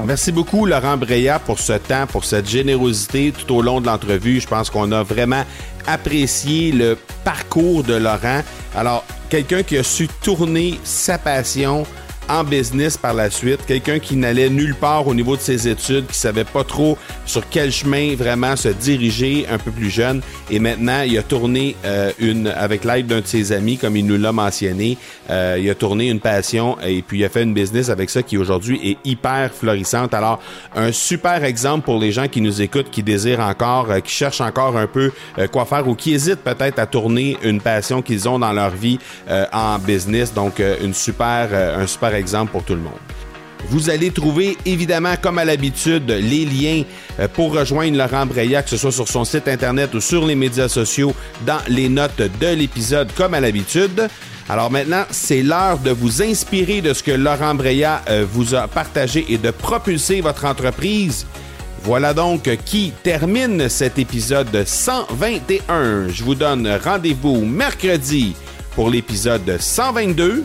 [0.05, 4.41] Merci beaucoup, Laurent Breya, pour ce temps, pour cette générosité tout au long de l'entrevue.
[4.41, 5.45] Je pense qu'on a vraiment
[5.87, 8.43] apprécié le parcours de Laurent.
[8.76, 11.87] Alors, quelqu'un qui a su tourner sa passion
[12.28, 16.06] en business par la suite, quelqu'un qui n'allait nulle part au niveau de ses études,
[16.06, 20.20] qui savait pas trop sur quel chemin vraiment se diriger un peu plus jeune.
[20.50, 24.06] Et maintenant, il a tourné euh, une, avec l'aide d'un de ses amis, comme il
[24.06, 24.98] nous l'a mentionné,
[25.30, 28.22] euh, il a tourné une passion et puis il a fait une business avec ça
[28.22, 30.14] qui aujourd'hui est hyper florissante.
[30.14, 30.40] Alors,
[30.74, 34.40] un super exemple pour les gens qui nous écoutent, qui désirent encore, euh, qui cherchent
[34.40, 35.12] encore un peu
[35.52, 38.98] quoi faire ou qui hésitent peut-être à tourner une passion qu'ils ont dans leur vie
[39.52, 40.32] en business.
[40.32, 42.94] Donc, une super, un super exemple pour tout le monde.
[43.68, 46.82] Vous allez trouver évidemment, comme à l'habitude, les liens
[47.18, 50.36] euh, pour rejoindre Laurent Breya, que ce soit sur son site internet ou sur les
[50.36, 51.14] médias sociaux,
[51.44, 54.08] dans les notes de l'épisode, comme à l'habitude.
[54.48, 58.68] Alors maintenant, c'est l'heure de vous inspirer de ce que Laurent Breya euh, vous a
[58.68, 61.26] partagé et de propulser votre entreprise.
[61.82, 66.08] Voilà donc qui termine cet épisode 121.
[66.08, 68.34] Je vous donne rendez-vous mercredi
[68.74, 70.44] pour l'épisode 122